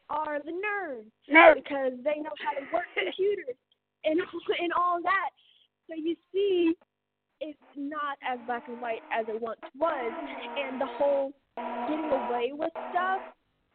are 0.10 0.40
the 0.44 0.52
nerds, 0.52 1.06
Nerds. 1.32 1.56
because 1.56 1.94
they 2.04 2.20
know 2.20 2.32
how 2.44 2.54
to 2.60 2.66
work 2.74 2.86
computers 2.94 3.56
and 4.06 4.20
and 4.60 4.74
all 4.78 5.02
that. 5.02 5.30
So 5.88 5.96
you 5.96 6.16
see, 6.34 6.74
it's 7.40 7.58
not 7.76 8.18
as 8.28 8.40
black 8.46 8.68
and 8.68 8.82
white 8.82 9.02
as 9.14 9.26
it 9.30 9.42
once 9.42 9.60
was, 9.78 10.12
and 10.58 10.82
the 10.82 10.88
whole 10.98 11.34
getting 11.56 12.12
away 12.12 12.52
with 12.54 12.72
stuff 12.92 13.22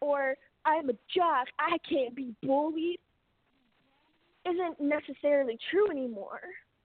or 0.00 0.34
I'm 0.64 0.90
a 0.90 0.94
jock, 1.14 1.46
I 1.58 1.76
can't 1.88 2.14
be 2.14 2.34
bullied 2.42 2.98
isn't 4.48 4.80
necessarily 4.80 5.58
true 5.70 5.90
anymore 5.90 6.40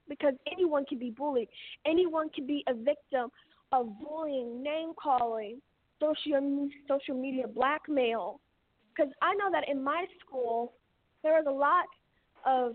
because 0.07 0.33
anyone 0.51 0.85
can 0.85 0.99
be 0.99 1.09
bullied. 1.09 1.49
Anyone 1.85 2.29
can 2.29 2.45
be 2.47 2.63
a 2.67 2.73
victim 2.73 3.29
of 3.71 3.87
bullying, 3.99 4.63
name 4.63 4.93
calling, 5.01 5.61
social 5.99 6.69
social 6.87 7.15
media 7.19 7.47
blackmail. 7.47 8.39
Because 8.95 9.11
I 9.21 9.33
know 9.35 9.51
that 9.51 9.67
in 9.69 9.83
my 9.83 10.05
school 10.19 10.73
there 11.23 11.33
was 11.33 11.45
a 11.47 11.51
lot 11.51 11.85
of 12.45 12.73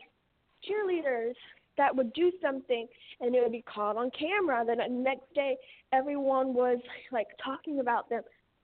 cheerleaders 0.69 1.35
that 1.79 1.95
would 1.95 2.13
do 2.13 2.31
something 2.43 2.87
and 3.21 3.35
it 3.35 3.43
would 3.43 3.53
be 3.53 3.63
caught 3.63 3.97
on 3.97 4.11
camera. 4.11 4.65
Then 4.67 4.79
the 4.79 4.89
next 4.89 5.33
day 5.35 5.57
everyone 5.93 6.55
was 6.55 6.79
like 7.11 7.29
talking 7.43 7.81
about 7.81 8.09
them. 8.11 8.23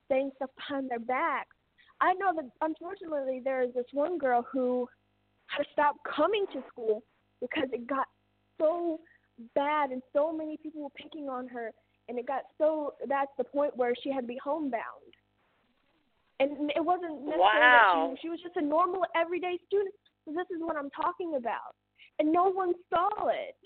saying 0.09 0.31
stuff 0.37 0.51
behind 0.57 0.91
their 0.91 0.99
backs. 0.99 1.55
I 2.01 2.15
know 2.15 2.33
that 2.37 2.51
unfortunately 2.61 3.41
there 3.43 3.63
is 3.63 3.75
this 3.75 3.87
one 3.93 4.19
girl 4.19 4.47
who 4.51 4.89
had 5.49 5.65
to 5.65 5.69
stop 5.73 5.97
coming 6.05 6.47
to 6.53 6.63
school 6.71 7.03
because 7.41 7.69
it 7.73 7.87
got 7.87 8.07
so 8.59 9.01
bad 9.55 9.91
and 9.91 10.03
so 10.13 10.33
many 10.33 10.57
people 10.57 10.83
were 10.83 10.91
picking 10.91 11.29
on 11.29 11.47
her 11.49 11.71
and 12.09 12.19
it 12.19 12.27
got 12.27 12.43
so 12.57 12.95
that's 13.09 13.31
the 13.39 13.45
point 13.45 13.77
where 13.77 13.93
she 14.03 14.11
had 14.11 14.23
to 14.23 14.27
be 14.27 14.39
homebound. 14.43 14.83
And 16.41 16.71
it 16.75 16.85
wasn't 16.85 17.23
necessarily 17.23 17.39
Wow. 17.39 18.11
that 18.15 18.19
she, 18.21 18.23
she 18.23 18.29
was 18.31 18.41
just 18.41 18.57
a 18.57 18.63
normal 18.63 19.05
everyday 19.17 19.59
student. 19.67 19.95
So 20.25 20.33
this 20.33 20.47
is 20.55 20.63
what 20.63 20.77
I'm 20.77 20.91
talking 20.91 21.35
about. 21.37 21.75
And 22.19 22.33
no 22.33 22.45
one 22.51 22.73
saw 22.91 23.29
it. 23.29 23.57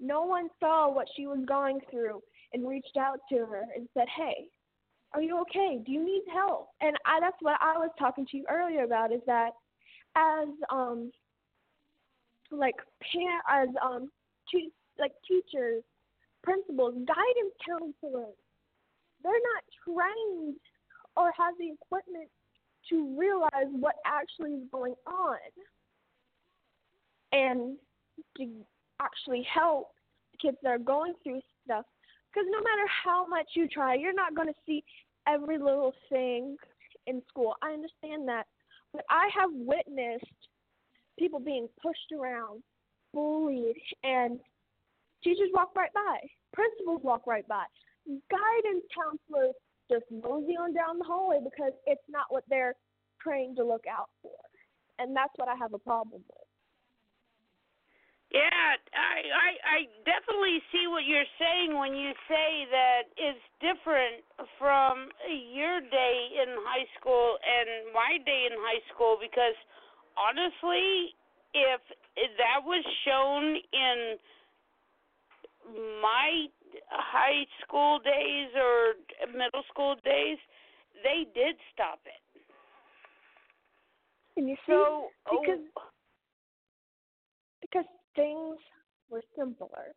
No 0.00 0.22
one 0.24 0.48
saw 0.60 0.92
what 0.92 1.06
she 1.16 1.26
was 1.26 1.38
going 1.46 1.80
through 1.90 2.22
and 2.52 2.68
reached 2.68 2.96
out 2.98 3.20
to 3.30 3.46
her 3.46 3.64
and 3.74 3.88
said, 3.94 4.08
"Hey, 4.08 4.48
are 5.12 5.22
you 5.22 5.38
okay? 5.40 5.80
Do 5.84 5.92
you 5.92 6.04
need 6.04 6.24
help?" 6.32 6.68
And 6.80 6.96
I 7.06 7.20
that's 7.20 7.36
what 7.40 7.56
I 7.60 7.78
was 7.78 7.90
talking 7.98 8.26
to 8.26 8.36
you 8.36 8.44
earlier 8.48 8.84
about 8.84 9.12
is 9.12 9.22
that 9.26 9.50
as 10.16 10.48
um 10.70 11.10
like 12.50 12.76
parent 13.12 13.42
as 13.50 13.68
um 13.84 14.10
te- 14.50 14.72
like 14.98 15.12
teachers, 15.28 15.82
principals, 16.42 16.94
guidance 17.06 17.54
counselors, 17.64 18.34
they're 19.22 19.32
not 19.32 19.62
trained 19.84 20.56
or 21.16 21.32
have 21.36 21.54
the 21.58 21.72
equipment 21.72 22.28
to 22.88 23.18
realize 23.18 23.68
what 23.72 23.96
actually 24.06 24.52
is 24.52 24.62
going 24.70 24.94
on 25.06 25.36
and 27.32 27.76
to 28.36 28.48
actually 29.00 29.46
help 29.52 29.90
kids 30.40 30.56
that 30.62 30.68
are 30.68 30.78
going 30.78 31.14
through 31.22 31.40
stuff. 31.64 31.84
Because 32.32 32.46
no 32.50 32.58
matter 32.58 32.86
how 33.04 33.26
much 33.26 33.46
you 33.54 33.66
try, 33.68 33.94
you're 33.94 34.14
not 34.14 34.34
going 34.34 34.48
to 34.48 34.54
see 34.66 34.84
every 35.26 35.58
little 35.58 35.94
thing 36.08 36.56
in 37.06 37.22
school. 37.28 37.54
I 37.62 37.72
understand 37.72 38.28
that. 38.28 38.46
But 38.96 39.04
I 39.10 39.28
have 39.38 39.50
witnessed 39.52 40.24
people 41.18 41.38
being 41.38 41.68
pushed 41.82 42.12
around, 42.18 42.62
bullied, 43.12 43.76
and 44.02 44.40
teachers 45.22 45.50
walk 45.52 45.76
right 45.76 45.92
by, 45.92 46.18
principals 46.54 47.02
walk 47.04 47.26
right 47.26 47.46
by, 47.46 47.64
guidance 48.30 48.84
counselors 48.94 49.54
just 49.90 50.04
mosey 50.10 50.56
on 50.56 50.72
down 50.72 50.98
the 50.98 51.04
hallway 51.04 51.40
because 51.44 51.72
it's 51.86 52.02
not 52.08 52.24
what 52.30 52.44
they're 52.48 52.74
trained 53.20 53.56
to 53.56 53.64
look 53.64 53.84
out 53.86 54.08
for. 54.22 54.32
And 54.98 55.14
that's 55.14 55.32
what 55.36 55.48
I 55.48 55.56
have 55.56 55.74
a 55.74 55.78
problem 55.78 56.22
with. 56.26 56.45
Yeah, 58.34 58.74
I, 58.90 59.16
I 59.30 59.50
I 59.62 59.78
definitely 60.02 60.58
see 60.74 60.90
what 60.90 61.06
you're 61.06 61.30
saying 61.38 61.78
when 61.78 61.94
you 61.94 62.10
say 62.26 62.66
that 62.74 63.06
it's 63.14 63.44
different 63.62 64.26
from 64.58 65.14
your 65.30 65.80
day 65.80 66.18
in 66.42 66.58
high 66.66 66.90
school 66.98 67.38
and 67.38 67.94
my 67.94 68.18
day 68.26 68.50
in 68.50 68.58
high 68.58 68.82
school 68.90 69.16
because 69.22 69.54
honestly, 70.18 71.14
if 71.54 71.80
that 72.36 72.66
was 72.66 72.82
shown 73.06 73.62
in 73.72 74.18
my 76.02 76.46
high 76.90 77.46
school 77.62 78.00
days 78.00 78.50
or 78.58 78.98
middle 79.30 79.62
school 79.70 79.94
days, 80.04 80.38
they 81.02 81.30
did 81.34 81.56
stop 81.72 82.00
it. 82.06 82.22
And 84.36 84.48
you 84.48 84.56
see, 84.66 84.72
So, 84.72 85.08
because 85.24 85.32
oh, 85.32 85.40
because 85.40 85.64
things 88.16 88.56
were 89.10 89.22
simpler. 89.36 89.94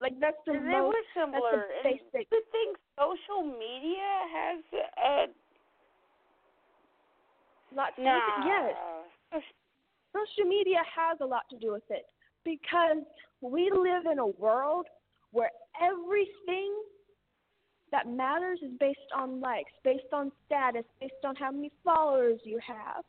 Like 0.00 0.18
that's 0.20 0.36
the 0.46 0.52
they 0.52 0.58
most 0.58 0.96
were 0.96 1.06
similar. 1.14 1.66
that's 1.82 1.82
the 1.82 2.00
basic. 2.12 2.28
you 2.30 2.42
think 2.52 2.76
social 2.98 3.44
media 3.44 4.12
has 4.32 4.60
a 4.72 5.26
lot 7.74 7.96
to 7.96 8.02
do 8.02 8.08
with 8.08 8.22
it. 8.28 8.46
Yes, 9.32 9.42
social 10.12 10.48
media 10.48 10.82
has 10.84 11.18
a 11.20 11.24
lot 11.24 11.42
to 11.50 11.58
do 11.58 11.72
with 11.72 11.88
it 11.90 12.06
because 12.44 13.04
we 13.40 13.70
live 13.70 14.06
in 14.10 14.18
a 14.18 14.26
world 14.26 14.86
where 15.32 15.50
everything 15.80 16.72
that 17.92 18.08
matters 18.08 18.58
is 18.62 18.70
based 18.80 18.98
on 19.16 19.40
likes, 19.40 19.72
based 19.84 20.12
on 20.12 20.32
status, 20.46 20.84
based 21.00 21.24
on 21.24 21.34
how 21.36 21.50
many 21.50 21.70
followers 21.84 22.40
you 22.44 22.58
have. 22.66 23.04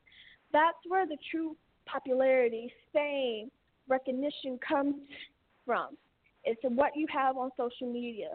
That's 0.54 0.78
where 0.88 1.06
the 1.06 1.18
true 1.32 1.56
popularity, 1.92 2.72
fame, 2.94 3.50
recognition 3.88 4.60
comes 4.68 4.96
from. 5.66 5.98
It's 6.44 6.62
what 6.64 6.96
you 6.96 7.08
have 7.14 7.38
on 7.38 7.52
social 7.58 7.92
media. 7.92 8.30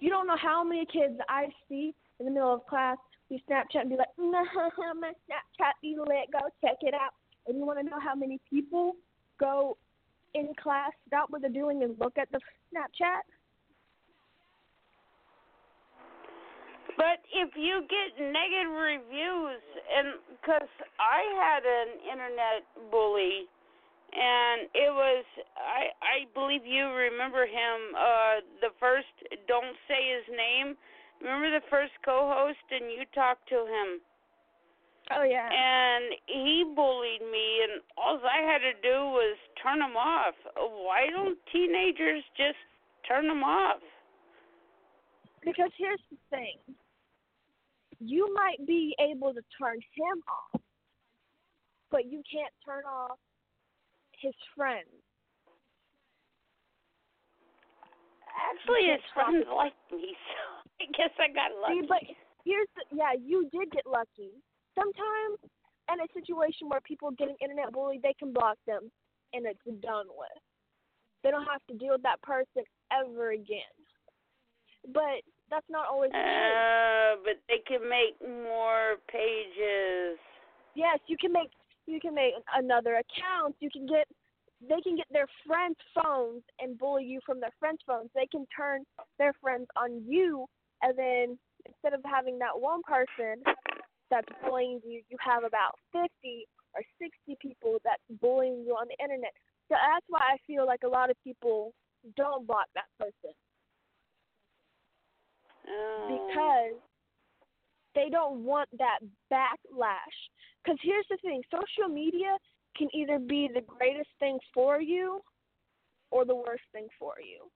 You 0.00 0.10
don't 0.10 0.26
know 0.26 0.36
how 0.36 0.64
many 0.64 0.86
kids 0.86 1.18
I 1.28 1.46
see 1.68 1.94
in 2.18 2.26
the 2.26 2.32
middle 2.32 2.54
of 2.54 2.66
class 2.66 2.96
be 3.28 3.42
Snapchat 3.48 3.82
and 3.82 3.90
be 3.90 3.96
like, 3.96 4.08
nah, 4.18 4.42
mm, 4.42 4.94
my 5.00 5.12
Snapchat 5.28 5.72
be 5.82 5.96
lit, 5.98 6.30
go 6.32 6.40
check 6.62 6.76
it 6.82 6.94
out. 6.94 7.12
And 7.46 7.58
you 7.58 7.66
want 7.66 7.78
to 7.78 7.84
know 7.84 8.00
how 8.00 8.14
many 8.14 8.40
people 8.48 8.96
go 9.38 9.76
in 10.34 10.48
class, 10.60 10.90
stop 11.06 11.30
what 11.30 11.42
they're 11.42 11.50
doing, 11.50 11.82
and 11.82 11.98
look 11.98 12.18
at 12.18 12.30
the 12.32 12.40
Snapchat? 12.72 13.20
But 16.96 17.26
if 17.32 17.50
you 17.56 17.82
get 17.90 18.14
negative 18.22 18.70
reviews, 18.70 19.62
and 19.90 20.14
because 20.38 20.70
I 21.02 21.20
had 21.34 21.62
an 21.66 21.90
internet 22.06 22.62
bully, 22.90 23.50
and 24.14 24.70
it 24.74 24.94
was 24.94 25.24
I 25.58 25.90
I 25.98 26.16
believe 26.34 26.62
you 26.62 26.86
remember 26.86 27.46
him. 27.46 27.78
Uh, 27.98 28.34
the 28.62 28.70
first 28.78 29.10
don't 29.48 29.74
say 29.88 29.98
his 30.14 30.26
name. 30.30 30.76
Remember 31.20 31.50
the 31.50 31.66
first 31.70 31.92
co-host, 32.04 32.62
and 32.70 32.90
you 32.92 33.02
talked 33.14 33.48
to 33.48 33.64
him, 33.64 33.98
Oh, 35.10 35.22
yeah. 35.22 35.48
and 35.48 36.14
he 36.26 36.64
bullied 36.76 37.22
me, 37.22 37.46
and 37.64 37.80
all 37.96 38.20
I 38.22 38.44
had 38.44 38.58
to 38.58 38.74
do 38.82 39.08
was 39.14 39.36
turn 39.62 39.80
him 39.80 39.96
off. 39.96 40.34
Why 40.54 41.06
don't 41.10 41.38
teenagers 41.50 42.22
just 42.36 42.58
turn 43.08 43.26
them 43.26 43.42
off? 43.42 43.80
Because 45.44 45.70
here's 45.78 46.00
the 46.10 46.18
thing 46.30 46.56
you 48.04 48.32
might 48.34 48.64
be 48.66 48.94
able 49.00 49.32
to 49.32 49.40
turn 49.58 49.76
him 49.94 50.22
off, 50.28 50.60
but 51.90 52.06
you 52.06 52.22
can't 52.30 52.52
turn 52.64 52.84
off 52.84 53.18
his 54.20 54.34
friends. 54.56 54.88
Actually, 58.34 58.90
his 58.90 59.04
friends 59.14 59.46
like 59.54 59.74
me, 59.92 60.12
so 60.12 60.42
I 60.80 60.86
guess 60.96 61.14
I 61.18 61.32
got 61.32 61.54
lucky. 61.62 61.80
See, 61.80 61.86
but 61.88 62.02
here's 62.44 62.68
the 62.76 62.96
yeah, 62.96 63.12
you 63.14 63.48
did 63.52 63.70
get 63.70 63.86
lucky. 63.86 64.32
Sometimes 64.74 65.38
in 65.92 66.00
a 66.00 66.08
situation 66.12 66.68
where 66.68 66.80
people 66.80 67.08
are 67.08 67.18
getting 67.18 67.36
internet 67.40 67.72
bullied, 67.72 68.02
they 68.02 68.14
can 68.18 68.32
block 68.32 68.58
them 68.66 68.90
and 69.32 69.46
it's 69.46 69.64
done 69.80 70.06
with. 70.16 70.42
They 71.22 71.30
don't 71.30 71.46
have 71.46 71.62
to 71.70 71.74
deal 71.76 71.92
with 71.92 72.02
that 72.02 72.20
person 72.22 72.64
ever 72.92 73.32
again. 73.32 73.74
But 74.92 75.24
that's 75.50 75.66
not 75.68 75.86
always 75.90 76.10
the 76.10 76.18
case. 76.18 76.24
Uh, 76.24 77.16
but 77.24 77.36
they 77.48 77.62
can 77.66 77.88
make 77.88 78.16
more 78.20 78.96
pages. 79.10 80.18
Yes, 80.74 80.98
you 81.06 81.16
can 81.16 81.32
make 81.32 81.50
you 81.86 82.00
can 82.00 82.14
make 82.14 82.34
another 82.54 83.02
account. 83.02 83.54
You 83.60 83.70
can 83.70 83.86
get 83.86 84.06
they 84.60 84.80
can 84.80 84.96
get 84.96 85.06
their 85.10 85.28
friends' 85.46 85.76
phones 85.94 86.42
and 86.60 86.78
bully 86.78 87.04
you 87.04 87.20
from 87.26 87.40
their 87.40 87.54
friends' 87.60 87.80
phones. 87.86 88.10
They 88.14 88.26
can 88.26 88.46
turn 88.56 88.84
their 89.18 89.32
friends 89.40 89.66
on 89.76 90.02
you, 90.06 90.46
and 90.82 90.96
then 90.96 91.38
instead 91.66 91.92
of 91.92 92.00
having 92.04 92.38
that 92.38 92.58
one 92.58 92.82
person 92.82 93.42
that's 94.10 94.28
bullying 94.42 94.80
you, 94.84 95.02
you 95.08 95.16
have 95.20 95.44
about 95.44 95.78
fifty 95.92 96.46
or 96.74 96.82
sixty 96.98 97.36
people 97.40 97.78
that's 97.84 98.02
bullying 98.20 98.64
you 98.66 98.72
on 98.72 98.86
the 98.88 99.02
internet. 99.02 99.32
So 99.68 99.76
that's 99.80 100.06
why 100.08 100.20
I 100.20 100.36
feel 100.46 100.66
like 100.66 100.80
a 100.84 100.88
lot 100.88 101.10
of 101.10 101.16
people 101.22 101.72
don't 102.16 102.46
block 102.46 102.66
that 102.74 102.88
person 102.98 103.32
Because 106.08 106.80
they 107.94 108.08
don't 108.10 108.44
want 108.44 108.68
that 108.78 108.98
backlash. 109.32 110.18
Because 110.62 110.78
here's 110.82 111.06
the 111.10 111.16
thing 111.22 111.42
social 111.50 111.92
media 111.92 112.36
can 112.76 112.88
either 112.92 113.18
be 113.18 113.48
the 113.52 113.62
greatest 113.62 114.08
thing 114.18 114.38
for 114.52 114.80
you 114.80 115.20
or 116.10 116.24
the 116.24 116.34
worst 116.34 116.62
thing 116.72 116.88
for 116.98 117.14
you. 117.20 117.48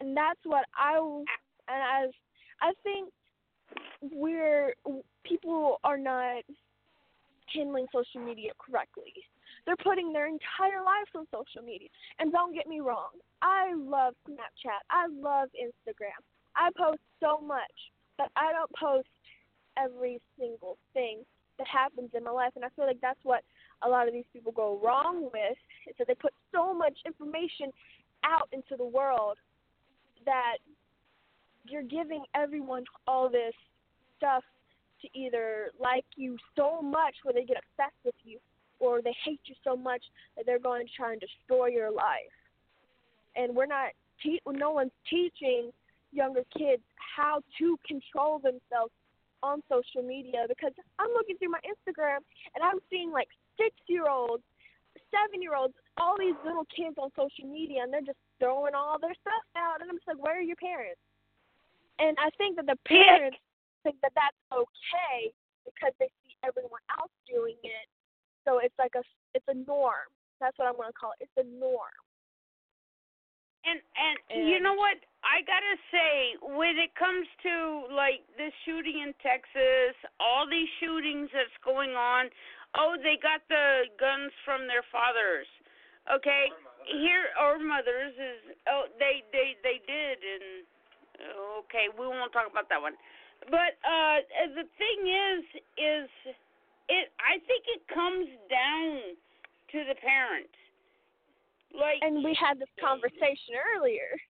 And 0.00 0.16
that's 0.16 0.40
what 0.44 0.64
I, 0.76 0.98
and 0.98 2.06
as 2.06 2.10
I 2.60 2.72
think 2.82 3.10
we're, 4.12 4.74
people 5.24 5.78
are 5.84 5.98
not 5.98 6.42
handling 7.52 7.86
social 7.92 8.20
media 8.24 8.50
correctly. 8.58 9.12
They're 9.66 9.76
putting 9.76 10.12
their 10.12 10.26
entire 10.26 10.82
lives 10.84 11.10
on 11.14 11.26
social 11.32 11.64
media. 11.64 11.88
And 12.18 12.32
don't 12.32 12.54
get 12.54 12.66
me 12.66 12.80
wrong, 12.80 13.10
I 13.42 13.74
love 13.74 14.14
Snapchat. 14.28 14.82
I 14.90 15.06
love 15.08 15.48
Instagram. 15.56 16.20
I 16.56 16.70
post 16.76 17.00
so 17.20 17.40
much, 17.40 17.74
but 18.18 18.30
I 18.36 18.52
don't 18.52 18.70
post 18.78 19.08
every 19.76 20.20
single 20.38 20.78
thing 20.92 21.24
that 21.58 21.66
happens 21.66 22.10
in 22.16 22.24
my 22.24 22.30
life. 22.30 22.52
And 22.56 22.64
I 22.64 22.68
feel 22.76 22.86
like 22.86 23.00
that's 23.00 23.18
what 23.22 23.42
a 23.82 23.88
lot 23.88 24.08
of 24.08 24.14
these 24.14 24.24
people 24.32 24.52
go 24.52 24.80
wrong 24.82 25.24
with 25.24 25.58
is 25.88 25.94
that 25.98 26.06
they 26.06 26.14
put 26.14 26.32
so 26.52 26.74
much 26.74 26.96
information 27.06 27.72
out 28.24 28.48
into 28.52 28.76
the 28.76 28.84
world 28.84 29.36
that 30.24 30.58
you're 31.66 31.82
giving 31.82 32.24
everyone 32.34 32.84
all 33.06 33.28
this 33.28 33.54
stuff 34.16 34.42
to 35.02 35.18
either 35.18 35.70
like 35.78 36.04
you 36.16 36.36
so 36.56 36.80
much 36.80 37.14
where 37.22 37.34
they 37.34 37.44
get 37.44 37.56
obsessed 37.56 37.96
with 38.04 38.14
you 38.24 38.38
or 38.80 39.02
they 39.02 39.14
hate 39.24 39.40
you 39.44 39.54
so 39.62 39.76
much 39.76 40.02
that 40.36 40.46
they're 40.46 40.58
going 40.58 40.86
to 40.86 40.92
try 40.96 41.12
and 41.12 41.20
destroy 41.20 41.66
your 41.66 41.90
life. 41.90 42.32
And 43.36 43.54
we're 43.54 43.66
not 43.66 43.90
te- 44.22 44.40
no 44.46 44.72
one's 44.72 44.92
teaching 45.08 45.70
younger 46.14 46.42
kids 46.56 46.82
how 46.96 47.42
to 47.58 47.76
control 47.86 48.38
themselves 48.38 48.92
on 49.42 49.60
social 49.68 50.00
media 50.00 50.48
because 50.48 50.72
I'm 50.98 51.12
looking 51.12 51.36
through 51.36 51.52
my 51.52 51.60
Instagram 51.68 52.24
and 52.54 52.64
I'm 52.64 52.80
seeing 52.88 53.12
like 53.12 53.28
6-year-olds, 53.60 54.42
7-year-olds, 55.12 55.74
all 55.98 56.16
these 56.18 56.38
little 56.46 56.64
kids 56.72 56.96
on 56.96 57.10
social 57.12 57.44
media 57.44 57.82
and 57.84 57.92
they're 57.92 58.06
just 58.06 58.18
throwing 58.40 58.74
all 58.74 58.96
their 58.98 59.14
stuff 59.20 59.44
out 59.54 59.82
and 59.82 59.90
I'm 59.90 60.00
just 60.00 60.08
like 60.08 60.22
where 60.22 60.38
are 60.38 60.46
your 60.46 60.56
parents? 60.56 61.00
And 61.98 62.16
I 62.18 62.30
think 62.38 62.56
that 62.56 62.66
the 62.66 62.78
parents 62.88 63.38
think 63.84 64.00
that 64.00 64.16
that's 64.16 64.40
okay 64.50 65.30
because 65.68 65.92
they 66.00 66.08
see 66.24 66.34
everyone 66.42 66.82
else 66.98 67.12
doing 67.28 67.60
it. 67.62 67.86
So 68.48 68.58
it's 68.58 68.74
like 68.78 68.96
a 68.96 69.04
it's 69.36 69.46
a 69.48 69.54
norm. 69.54 70.08
That's 70.40 70.56
what 70.58 70.66
I'm 70.66 70.76
going 70.76 70.90
to 70.90 70.98
call 70.98 71.12
it. 71.20 71.28
It's 71.28 71.38
a 71.38 71.46
norm. 71.46 71.94
And 73.64 73.80
and, 73.96 74.16
and 74.32 74.48
you 74.48 74.60
know 74.60 74.74
what? 74.74 74.98
I 75.24 75.40
gotta 75.48 75.76
say, 75.88 76.36
when 76.54 76.76
it 76.76 76.92
comes 76.94 77.24
to 77.48 77.88
like 77.90 78.20
this 78.36 78.52
shooting 78.68 79.00
in 79.00 79.16
Texas, 79.24 79.96
all 80.20 80.44
these 80.44 80.68
shootings 80.78 81.32
that's 81.32 81.56
going 81.64 81.96
on, 81.96 82.28
oh, 82.76 83.00
they 83.00 83.16
got 83.16 83.40
the 83.48 83.88
guns 83.96 84.30
from 84.44 84.68
their 84.68 84.84
fathers. 84.92 85.48
Okay, 86.12 86.52
here 86.84 87.32
or 87.40 87.56
mothers 87.56 88.12
is 88.12 88.56
oh 88.68 88.84
they 89.00 89.24
they 89.32 89.56
they 89.64 89.80
did 89.88 90.20
and 90.20 90.68
okay 91.64 91.88
we 91.96 92.04
won't 92.04 92.32
talk 92.32 92.44
about 92.50 92.68
that 92.68 92.80
one. 92.80 92.92
But 93.48 93.80
uh 93.80 94.20
the 94.52 94.68
thing 94.76 94.98
is 95.08 95.42
is 95.80 96.08
it 96.92 97.08
i 97.16 97.40
think 97.48 97.64
it 97.72 97.80
comes 97.88 98.28
down 98.52 99.16
to 99.72 99.78
the 99.88 99.96
parents. 99.96 100.52
Like 101.72 102.04
and 102.04 102.22
we 102.22 102.36
had 102.36 102.60
this 102.60 102.70
conversation 102.76 103.56
earlier 103.56 104.20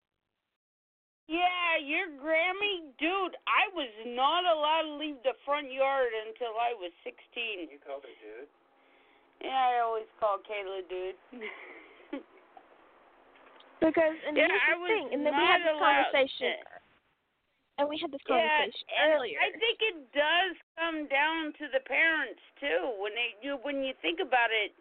yeah 1.28 1.80
your 1.80 2.08
grammy 2.20 2.84
dude 2.98 3.36
i 3.48 3.66
was 3.72 3.90
not 4.06 4.44
allowed 4.44 4.84
to 4.88 4.94
leave 5.00 5.16
the 5.24 5.32
front 5.44 5.72
yard 5.72 6.12
until 6.28 6.54
i 6.60 6.72
was 6.76 6.92
sixteen. 7.02 7.68
You 7.72 7.78
called 7.80 8.04
her 8.04 8.16
dude. 8.20 8.48
yeah 9.40 9.76
i 9.76 9.80
always 9.84 10.08
call 10.20 10.38
kayla 10.44 10.84
dude. 10.88 11.16
Because 13.82 14.16
and 14.24 14.32
yeah, 14.32 14.48
here's 14.48 14.64
I 14.64 14.72
the 14.72 14.80
was 14.80 14.90
thing 14.96 15.06
and 15.12 15.20
then 15.26 15.34
we 15.36 15.44
had 15.44 15.60
this 15.60 15.76
conversation. 15.76 16.56
to- 16.56 16.82
and 17.76 17.84
we 17.90 17.98
had 17.98 18.08
this 18.14 18.22
conversation 18.24 18.86
and 18.96 19.18
earlier. 19.18 19.36
I 19.42 19.50
think 19.50 19.76
it 19.82 19.98
does 20.14 20.54
come 20.78 21.10
down 21.10 21.50
to 21.58 21.66
the 21.74 21.82
parents 21.84 22.40
too. 22.62 22.94
When 23.02 23.12
they 23.18 23.34
you 23.44 23.58
when 23.66 23.82
you 23.82 23.92
think 24.00 24.22
about 24.24 24.54
it, 24.54 24.72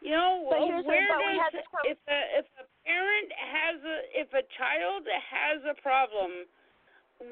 you 0.00 0.14
know 0.16 0.46
But 0.48 0.64
here's 0.64 0.86
where 0.86 1.10
but 1.12 1.18
we 1.28 1.34
does 1.34 1.44
had 1.44 1.52
this 1.60 1.66
con- 1.68 1.84
if 1.92 1.98
a 2.08 2.18
if 2.40 2.46
a 2.62 2.64
parent 2.88 3.28
has 3.36 3.76
a 3.84 3.96
if 4.16 4.28
a 4.32 4.44
child 4.56 5.04
has 5.04 5.60
a 5.68 5.76
problem, 5.80 6.48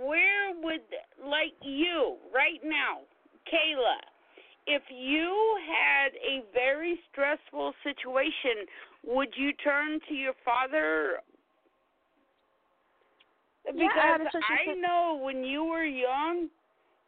where 0.04 0.52
would 0.60 0.84
like 1.24 1.56
you 1.62 2.16
right 2.34 2.60
now, 2.62 3.00
Kayla, 3.48 4.04
if 4.66 4.82
you 4.90 5.32
had 5.64 6.12
a 6.20 6.44
very 6.52 7.00
stressful 7.10 7.72
situation, 7.82 8.68
would 9.06 9.32
you 9.36 9.52
turn 9.64 10.00
to 10.08 10.14
your 10.14 10.34
father 10.44 11.22
Yeah, 13.64 13.72
because 13.72 14.26
social 14.32 14.42
I 14.42 14.74
know 14.74 15.18
when 15.22 15.44
you 15.44 15.64
were 15.64 15.84
young, 15.84 16.48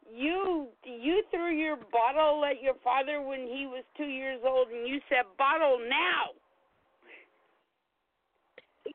you 0.09 0.69
you 0.83 1.23
threw 1.29 1.51
your 1.51 1.77
bottle 1.91 2.43
at 2.45 2.63
your 2.63 2.75
father 2.83 3.21
when 3.21 3.41
he 3.41 3.67
was 3.67 3.83
two 3.95 4.09
years 4.09 4.41
old, 4.43 4.69
and 4.69 4.87
you 4.87 4.99
said, 5.09 5.25
"Bottle 5.37 5.77
now." 5.77 6.38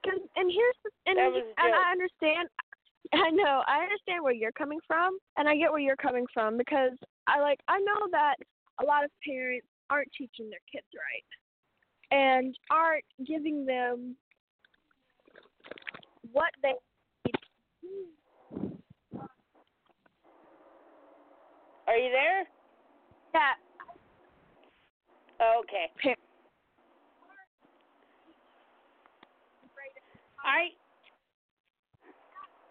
Because 0.02 0.20
and 0.36 0.50
here's 0.50 0.78
the 0.84 0.90
and, 1.06 1.18
That 1.18 1.32
was 1.32 1.42
a 1.58 1.62
and. 1.62 1.74
I 1.74 1.92
understand 1.92 2.48
I 3.12 3.30
know 3.30 3.62
I 3.66 3.82
understand 3.82 4.22
where 4.22 4.32
you're 4.32 4.52
coming 4.52 4.78
from 4.86 5.18
and 5.36 5.48
I 5.48 5.56
get 5.56 5.70
where 5.70 5.80
you're 5.80 5.96
coming 5.96 6.26
from 6.32 6.56
because 6.58 6.92
I 7.26 7.40
like 7.40 7.60
I 7.68 7.78
know 7.78 8.08
that 8.12 8.36
a 8.80 8.84
lot 8.84 9.04
of 9.04 9.10
parents 9.26 9.66
aren't 9.90 10.10
teaching 10.16 10.50
their 10.50 10.64
kids 10.70 10.86
right 10.94 11.24
and 12.10 12.56
aren't 12.70 13.04
giving 13.26 13.64
them 13.64 14.16
what 16.32 16.50
they 16.62 16.72
Are 21.86 21.96
you 21.96 22.10
there? 22.10 22.44
that 23.34 23.56
oh, 25.40 25.62
Okay. 25.62 25.90
Pa- 26.02 26.14
I 30.44 30.68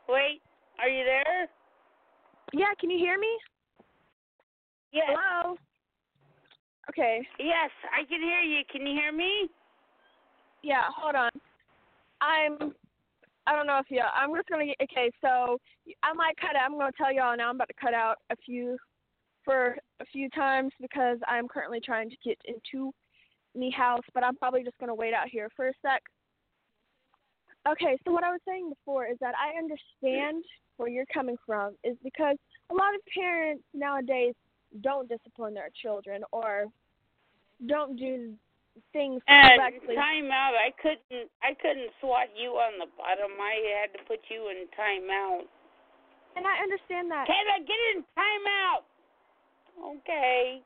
wait. 0.08 0.42
Are 0.80 0.90
you 0.90 1.04
there? 1.04 1.48
yeah 2.54 2.74
can 2.80 2.90
you 2.90 2.98
hear 2.98 3.18
me 3.18 3.28
Yes. 4.92 5.06
hello 5.10 5.56
okay 6.90 7.22
Yes, 7.40 7.72
I 7.92 8.06
can 8.08 8.22
hear 8.22 8.42
you. 8.42 8.64
Can 8.72 8.86
you 8.86 8.94
hear 8.94 9.12
me? 9.12 9.50
yeah 10.62 10.84
hold 10.96 11.16
on 11.16 11.30
I'm 12.22 12.74
I 13.48 13.56
don't 13.56 13.68
know 13.68 13.80
if 13.80 13.88
you 13.90 14.02
I'm 14.02 14.34
just 14.36 14.48
gonna 14.50 14.66
okay 14.82 15.12
so 15.22 15.58
I 16.04 16.14
might 16.14 16.38
cut 16.38 16.56
out 16.56 16.64
I'm 16.66 16.78
gonna 16.78 16.92
tell 16.98 17.14
y'all 17.14 17.36
now 17.36 17.50
I'm 17.50 17.56
about 17.56 17.70
to 17.70 17.74
cut 17.82 17.94
out 17.94 18.18
a 18.32 18.36
few 18.46 18.78
for 19.44 19.78
a 20.00 20.06
few 20.06 20.30
times 20.30 20.72
because 20.80 21.18
I'm 21.28 21.48
currently 21.48 21.80
trying 21.84 22.10
to 22.10 22.16
get 22.24 22.38
into 22.46 22.92
me 23.56 23.72
house 23.72 24.04
but 24.14 24.24
I'm 24.24 24.36
probably 24.36 24.64
just 24.64 24.78
gonna 24.80 24.96
wait 24.96 25.14
out 25.14 25.28
here 25.28 25.50
for 25.56 25.68
a 25.70 25.74
sec 25.82 26.02
okay 27.68 27.98
so 28.06 28.12
what 28.12 28.24
I 28.24 28.32
was 28.32 28.42
saying 28.48 28.70
before 28.70 29.06
is 29.06 29.18
that 29.20 29.34
I 29.36 29.58
understand 29.58 30.44
where 30.78 30.90
you're 30.90 31.06
coming 31.14 31.38
from 31.46 31.76
is 31.84 31.96
because 32.04 32.38
a 32.72 32.74
lot 32.74 32.96
of 32.96 33.02
parents 33.14 33.64
nowadays 33.74 34.34
don't 34.82 35.08
discipline 35.08 35.54
their 35.54 35.70
children 35.82 36.24
or 36.32 36.66
don't 37.68 37.96
do 37.96 38.34
things 38.92 39.22
And 39.28 39.60
correctly 39.60 39.96
time 39.96 40.32
out. 40.32 40.54
I 40.58 40.74
couldn't. 40.82 41.30
I 41.44 41.54
couldn't 41.54 41.92
swat 42.02 42.30
you 42.36 42.58
on 42.58 42.80
the 42.80 42.90
bottom. 42.98 43.38
I 43.40 43.80
had 43.82 43.94
to 43.98 44.04
put 44.06 44.20
you 44.30 44.50
in 44.50 44.66
timeout. 44.74 45.46
and 46.36 46.46
I 46.48 46.58
understand 46.64 47.12
that 47.12 47.28
Kayla, 47.30 47.62
get 47.68 47.82
in 47.94 48.04
timeout. 48.18 48.84
Okay. 49.98 50.62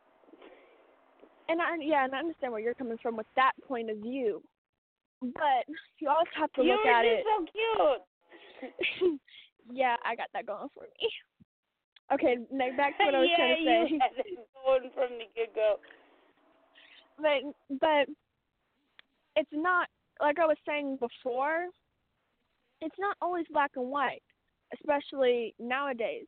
and 1.49 1.61
I 1.61 1.75
yeah, 1.81 2.05
and 2.05 2.15
I 2.15 2.19
understand 2.19 2.53
where 2.53 2.61
you're 2.61 2.73
coming 2.73 2.97
from 3.01 3.17
with 3.17 3.27
that 3.35 3.51
point 3.67 3.89
of 3.89 3.97
view. 3.97 4.41
But 5.21 5.65
you 5.99 6.09
always 6.09 6.27
have 6.35 6.51
to 6.53 6.63
you 6.63 6.71
look 6.71 6.85
were 6.85 6.91
at 6.91 7.05
it. 7.05 7.23
so 7.25 7.45
cute. 7.51 9.19
yeah, 9.71 9.95
I 10.05 10.15
got 10.15 10.27
that 10.33 10.45
going 10.45 10.69
for 10.73 10.83
me. 10.83 11.09
Okay, 12.09 12.37
now 12.53 12.67
back 12.77 12.97
to 12.97 13.03
what 13.03 13.15
I 13.15 13.19
was 13.19 13.27
yeah, 13.29 13.35
trying 13.35 13.57
to 13.57 13.63
say. 13.65 13.93
you 13.93 13.99
had 13.99 14.11
it 14.15 14.47
going 14.65 14.89
from 14.95 15.17
the 15.19 15.25
get 15.35 15.53
go. 15.53 15.75
But 17.17 17.77
but 17.81 18.07
it's 19.35 19.49
not 19.51 19.89
like 20.21 20.39
I 20.39 20.45
was 20.45 20.55
saying 20.65 20.99
before. 21.01 21.65
It's 22.79 22.95
not 22.97 23.17
always 23.21 23.45
black 23.51 23.71
and 23.75 23.89
white, 23.89 24.23
especially 24.73 25.53
nowadays. 25.59 26.27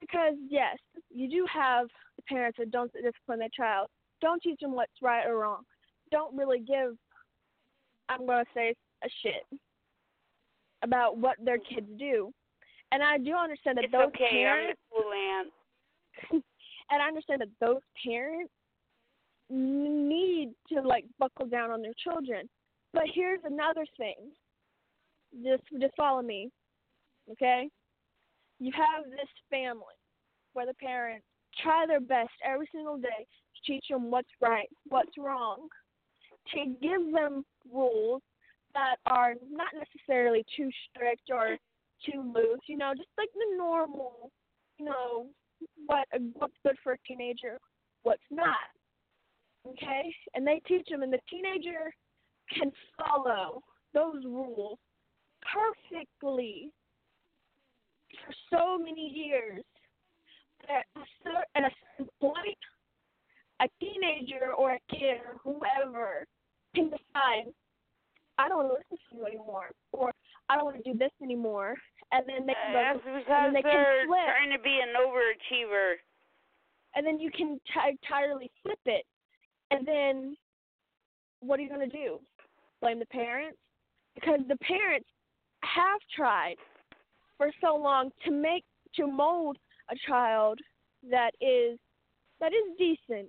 Because 0.00 0.34
yes, 0.48 0.78
you 1.10 1.28
do 1.28 1.44
have 1.52 1.88
the 2.16 2.22
parents 2.28 2.58
that 2.60 2.70
don't 2.70 2.92
discipline 2.92 3.40
their 3.40 3.48
child, 3.56 3.88
don't 4.20 4.40
teach 4.40 4.60
them 4.60 4.76
what's 4.76 4.92
right 5.02 5.26
or 5.26 5.38
wrong, 5.38 5.62
don't 6.12 6.36
really 6.36 6.60
give. 6.60 6.96
I'm 8.08 8.26
gonna 8.26 8.44
say 8.54 8.74
a 9.04 9.08
shit 9.22 9.58
about 10.82 11.18
what 11.18 11.36
their 11.44 11.58
kids 11.58 11.88
do, 11.98 12.32
and 12.92 13.02
I 13.02 13.18
do 13.18 13.34
understand 13.34 13.78
that 13.78 13.84
It's 13.84 13.92
those 13.92 14.08
okay. 14.08 14.28
parents 14.30 14.80
cool 14.92 15.12
and 16.90 17.02
I 17.02 17.08
understand 17.08 17.40
that 17.40 17.48
those 17.60 17.80
parents 18.04 18.52
need 19.50 20.52
to 20.72 20.80
like 20.80 21.04
buckle 21.18 21.46
down 21.46 21.70
on 21.70 21.82
their 21.82 21.94
children. 22.02 22.48
But 22.92 23.04
here's 23.12 23.40
another 23.44 23.84
thing. 23.96 24.16
Just 25.44 25.62
just 25.80 25.94
follow 25.96 26.22
me. 26.22 26.50
Okay? 27.32 27.68
You 28.58 28.72
have 28.72 29.04
this 29.10 29.28
family 29.50 29.82
where 30.54 30.66
the 30.66 30.74
parents 30.74 31.26
try 31.62 31.84
their 31.86 32.00
best 32.00 32.30
every 32.44 32.68
single 32.72 32.96
day 32.96 33.26
to 33.26 33.72
teach 33.72 33.84
them 33.90 34.10
what's 34.10 34.28
right, 34.40 34.68
what's 34.88 35.16
wrong, 35.18 35.68
to 36.54 36.64
give 36.80 37.12
them 37.12 37.44
rules 37.72 38.22
that 38.74 38.96
are 39.06 39.34
not 39.50 39.68
necessarily 39.74 40.44
too 40.56 40.70
strict 40.90 41.30
or 41.30 41.56
too 42.04 42.32
loose, 42.34 42.60
you 42.66 42.76
know, 42.76 42.92
just 42.94 43.08
like 43.16 43.30
the 43.34 43.56
normal, 43.56 44.30
you 44.78 44.84
know, 44.84 45.26
what 45.86 46.06
what's 46.34 46.54
good 46.62 46.76
for 46.82 46.92
a 46.92 46.98
teenager, 47.06 47.58
what's 48.02 48.20
not. 48.30 48.56
Okay? 49.66 50.14
And 50.34 50.46
they 50.46 50.60
teach 50.66 50.86
them 50.90 51.02
and 51.02 51.12
the 51.12 51.18
teenager 51.28 51.92
can 52.52 52.70
follow 52.98 53.62
those 53.94 54.24
rules 54.24 54.78
perfectly. 55.42 56.70
for 58.24 58.34
so 58.50 58.78
many 58.78 59.08
years. 59.08 59.64
Cer- 60.66 61.44
at 61.54 61.64
a 61.64 61.70
certain 61.96 62.10
point, 62.20 62.58
a 63.60 63.68
teenager 63.80 64.52
or 64.56 64.72
a 64.72 64.80
kid 64.90 65.20
or 65.26 65.38
whoever 65.42 66.26
can 66.76 66.90
decide, 66.92 67.48
I 68.38 68.48
don't 68.48 68.58
want 68.58 68.68
to 68.68 68.74
listen 68.76 68.98
to 69.10 69.16
you 69.16 69.24
anymore, 69.26 69.70
or 69.92 70.12
I 70.48 70.56
don't 70.56 70.66
want 70.66 70.76
to 70.84 70.92
do 70.92 70.98
this 70.98 71.10
anymore, 71.22 71.74
and 72.12 72.22
then 72.28 72.46
they 72.46 72.52
can 72.54 72.72
go, 72.72 72.78
That's 72.78 73.00
because 73.00 73.52
they 73.56 73.62
can 73.62 73.72
they're 73.72 74.06
flip. 74.06 74.28
trying 74.28 74.52
to 74.52 74.62
be 74.62 74.78
an 74.84 74.92
overachiever. 74.94 75.94
and 76.94 77.06
then 77.06 77.18
you 77.18 77.30
can 77.30 77.58
t- 77.72 77.90
entirely 77.90 78.50
flip 78.62 78.78
it, 78.86 79.04
and 79.70 79.86
then 79.86 80.36
what 81.40 81.58
are 81.58 81.62
you 81.62 81.68
going 81.68 81.88
to 81.88 81.96
do? 81.96 82.20
Blame 82.80 82.98
the 82.98 83.06
parents? 83.06 83.58
Because 84.14 84.40
the 84.48 84.56
parents 84.56 85.08
have 85.62 86.00
tried 86.14 86.56
for 87.36 87.50
so 87.60 87.76
long 87.76 88.10
to 88.24 88.30
make 88.30 88.64
to 88.94 89.06
mold 89.06 89.58
a 89.90 89.96
child 90.08 90.58
that 91.10 91.32
is 91.40 91.78
that 92.40 92.52
is 92.52 92.76
decent. 92.78 93.28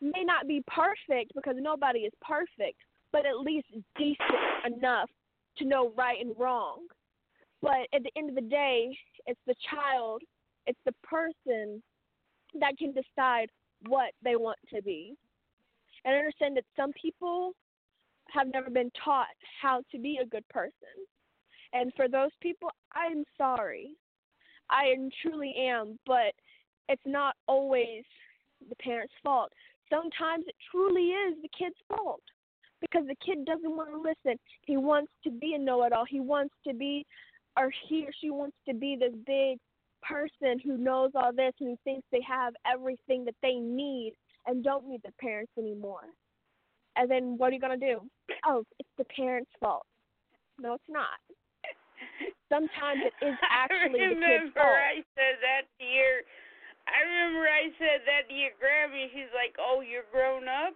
May 0.00 0.22
not 0.24 0.46
be 0.46 0.62
perfect 0.68 1.32
because 1.34 1.56
nobody 1.58 2.00
is 2.00 2.12
perfect, 2.22 2.78
but 3.12 3.26
at 3.26 3.40
least 3.40 3.68
decent 3.96 4.76
enough 4.76 5.10
to 5.58 5.64
know 5.64 5.92
right 5.96 6.20
and 6.20 6.34
wrong. 6.38 6.86
But 7.60 7.88
at 7.92 8.02
the 8.02 8.12
end 8.16 8.28
of 8.28 8.34
the 8.34 8.48
day, 8.48 8.96
it's 9.26 9.40
the 9.46 9.54
child, 9.70 10.22
it's 10.66 10.78
the 10.84 10.94
person 11.02 11.82
that 12.60 12.78
can 12.78 12.92
decide 12.92 13.50
what 13.86 14.12
they 14.22 14.36
want 14.36 14.58
to 14.74 14.82
be. 14.82 15.14
And 16.04 16.14
I 16.14 16.18
understand 16.18 16.56
that 16.56 16.64
some 16.76 16.92
people 16.92 17.52
have 18.30 18.48
never 18.52 18.70
been 18.70 18.90
taught 19.04 19.26
how 19.60 19.82
to 19.90 19.98
be 19.98 20.18
a 20.22 20.26
good 20.26 20.46
person. 20.48 20.72
And 21.72 21.92
for 21.96 22.08
those 22.08 22.30
people, 22.40 22.70
I'm 22.94 23.24
sorry. 23.36 23.90
I 24.70 24.94
truly 25.22 25.54
am, 25.58 25.98
but 26.06 26.34
it's 26.88 27.02
not 27.06 27.34
always 27.46 28.04
the 28.68 28.76
parents' 28.76 29.14
fault. 29.22 29.50
Sometimes 29.90 30.44
it 30.46 30.54
truly 30.70 31.08
is 31.08 31.36
the 31.42 31.48
kid's 31.58 31.76
fault 31.88 32.22
because 32.80 33.06
the 33.06 33.16
kid 33.24 33.44
doesn't 33.44 33.76
want 33.76 33.90
to 33.90 33.98
listen. 33.98 34.38
He 34.66 34.76
wants 34.76 35.10
to 35.24 35.30
be 35.30 35.54
a 35.54 35.58
know 35.58 35.84
it 35.84 35.92
all. 35.92 36.04
He 36.08 36.20
wants 36.20 36.54
to 36.66 36.74
be, 36.74 37.06
or 37.56 37.70
he 37.88 38.04
or 38.04 38.12
she 38.20 38.30
wants 38.30 38.56
to 38.68 38.74
be 38.74 38.96
this 38.98 39.14
big 39.26 39.58
person 40.02 40.58
who 40.62 40.76
knows 40.76 41.10
all 41.14 41.32
this 41.32 41.52
and 41.60 41.70
who 41.70 41.78
thinks 41.84 42.06
they 42.12 42.22
have 42.26 42.54
everything 42.66 43.24
that 43.24 43.34
they 43.42 43.54
need 43.54 44.12
and 44.46 44.62
don't 44.62 44.88
need 44.88 45.00
the 45.04 45.12
parents 45.20 45.52
anymore. 45.58 46.06
And 46.96 47.10
then 47.10 47.36
what 47.36 47.50
are 47.50 47.54
you 47.54 47.60
going 47.60 47.78
to 47.78 47.86
do? 47.86 48.00
Oh, 48.46 48.64
it's 48.78 48.88
the 48.96 49.04
parents' 49.04 49.50
fault. 49.60 49.86
No, 50.58 50.74
it's 50.74 50.90
not. 50.90 51.18
Sometimes 52.48 53.04
it 53.04 53.14
is 53.24 53.36
actually 53.50 54.00
the 54.00 54.18
kid's 54.18 54.54
fault. 54.54 54.66
I 54.66 55.04
said 55.14 55.38
that 55.42 55.68
to 55.78 55.84
your. 55.84 56.24
I 56.88 57.04
remember 57.04 57.44
I 57.44 57.68
said 57.76 58.02
that 58.08 58.26
to 58.26 58.34
your 58.34 58.56
Grammy. 58.56 59.12
She's 59.12 59.30
like, 59.36 59.54
"Oh, 59.60 59.84
you're 59.84 60.08
grown 60.10 60.48
up." 60.48 60.74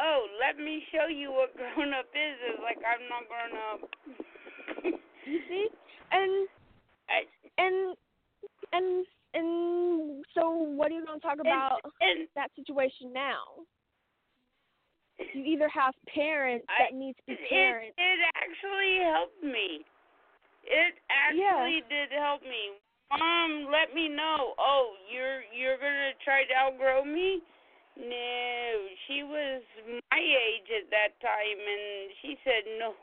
Oh, 0.00 0.26
let 0.38 0.62
me 0.62 0.82
show 0.92 1.08
you 1.10 1.32
what 1.32 1.54
grown 1.58 1.92
up 1.92 2.06
is. 2.14 2.36
It's 2.48 2.62
like 2.62 2.78
I'm 2.86 3.04
not 3.10 3.26
grown 3.26 3.54
up. 3.72 3.80
You 5.26 5.40
see? 5.48 5.68
And 6.10 6.48
I, 7.12 7.28
and 7.60 7.96
and 8.72 9.04
and 9.34 10.24
so 10.32 10.48
what 10.48 10.88
are 10.90 10.94
you 10.96 11.04
going 11.04 11.20
to 11.20 11.26
talk 11.26 11.36
about 11.38 11.84
and 12.00 12.24
that 12.34 12.48
situation 12.56 13.12
now? 13.12 13.60
You 15.18 15.44
either 15.44 15.68
have 15.68 15.92
parents 16.14 16.64
I- 16.70 16.88
that 16.88 16.96
need 16.96 17.12
to 17.12 17.22
be 17.28 17.36
parents. 17.50 17.92
it 17.98 18.20
actually 18.40 19.04
helped 19.04 19.42
me. 19.44 19.84
It 20.64 20.96
actually 21.12 21.84
did 21.92 22.08
help 22.16 22.40
me. 22.40 22.80
Mom, 23.12 23.68
let 23.68 23.94
me 23.94 24.08
know. 24.08 24.54
Oh, 24.58 24.94
you're 25.12 25.44
you're 25.52 25.76
gonna 25.76 26.16
try 26.24 26.44
to 26.48 26.54
outgrow 26.56 27.04
me? 27.04 27.42
No, 27.98 28.70
she 29.06 29.22
was 29.24 29.62
my 29.86 30.18
age 30.18 30.68
at 30.70 30.90
that 30.90 31.18
time, 31.20 31.58
and 31.58 32.12
she 32.22 32.38
said 32.44 32.62
no. 32.78 32.94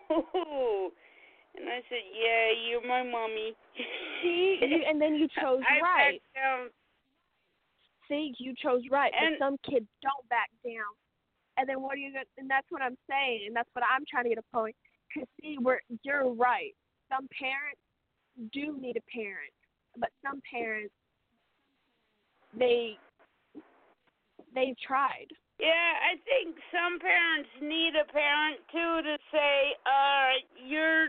And 1.57 1.69
I 1.69 1.79
said, 1.87 2.03
yeah, 2.11 2.51
you're 2.67 2.85
my 2.85 3.03
mommy. 3.03 3.55
See, 4.21 4.59
you, 4.61 4.83
and 4.89 4.99
then 5.01 5.15
you 5.15 5.27
chose 5.41 5.61
I 5.63 5.79
right. 5.81 6.19
backed 6.19 6.35
down. 6.35 6.69
See, 8.09 8.33
you 8.39 8.53
chose 8.61 8.81
right, 8.91 9.11
And- 9.17 9.35
but 9.39 9.45
some 9.45 9.57
kids 9.63 9.87
don't 10.01 10.29
back 10.29 10.49
down. 10.63 10.91
And 11.57 11.69
then 11.69 11.81
what 11.81 11.93
are 11.93 12.03
you 12.03 12.11
going? 12.11 12.25
And 12.37 12.49
that's 12.49 12.67
what 12.69 12.81
I'm 12.81 12.97
saying, 13.09 13.43
and 13.47 13.55
that's 13.55 13.69
what 13.71 13.85
I'm 13.89 14.03
trying 14.09 14.25
to 14.25 14.29
get 14.29 14.37
a 14.37 14.55
point. 14.55 14.75
Cause 15.13 15.23
see, 15.41 15.57
we're 15.57 15.79
you're 16.03 16.33
right. 16.33 16.75
Some 17.09 17.29
parents 17.31 17.79
do 18.51 18.77
need 18.77 18.97
a 18.97 19.05
parent, 19.09 19.53
but 19.97 20.09
some 20.21 20.41
parents 20.51 20.93
they 22.59 22.97
they've 24.55 24.77
tried. 24.79 25.27
Yeah, 25.59 25.91
I 26.11 26.17
think 26.27 26.55
some 26.71 26.99
parents 26.99 27.49
need 27.61 27.93
a 27.95 28.03
parent 28.11 28.59
too 28.71 29.03
to 29.07 29.15
say, 29.31 29.75
uh, 29.85 30.29
you're 30.65 31.07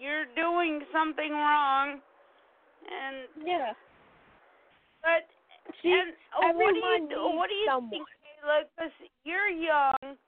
you're 0.00 0.26
doing 0.34 0.82
something 0.92 1.30
wrong, 1.32 2.00
and 2.90 3.28
Yeah. 3.46 3.72
but 5.02 5.28
See, 5.80 5.92
and 5.92 6.12
uh, 6.34 6.52
what 6.58 6.74
do 6.74 6.80
you 6.80 7.06
do? 7.08 7.22
What 7.36 7.48
do 7.48 7.54
you 7.54 7.66
someone. 7.70 7.90
think? 7.90 8.06
Like, 8.44 8.68
'cause 8.76 8.90
you're 9.24 9.48
young. 9.48 10.18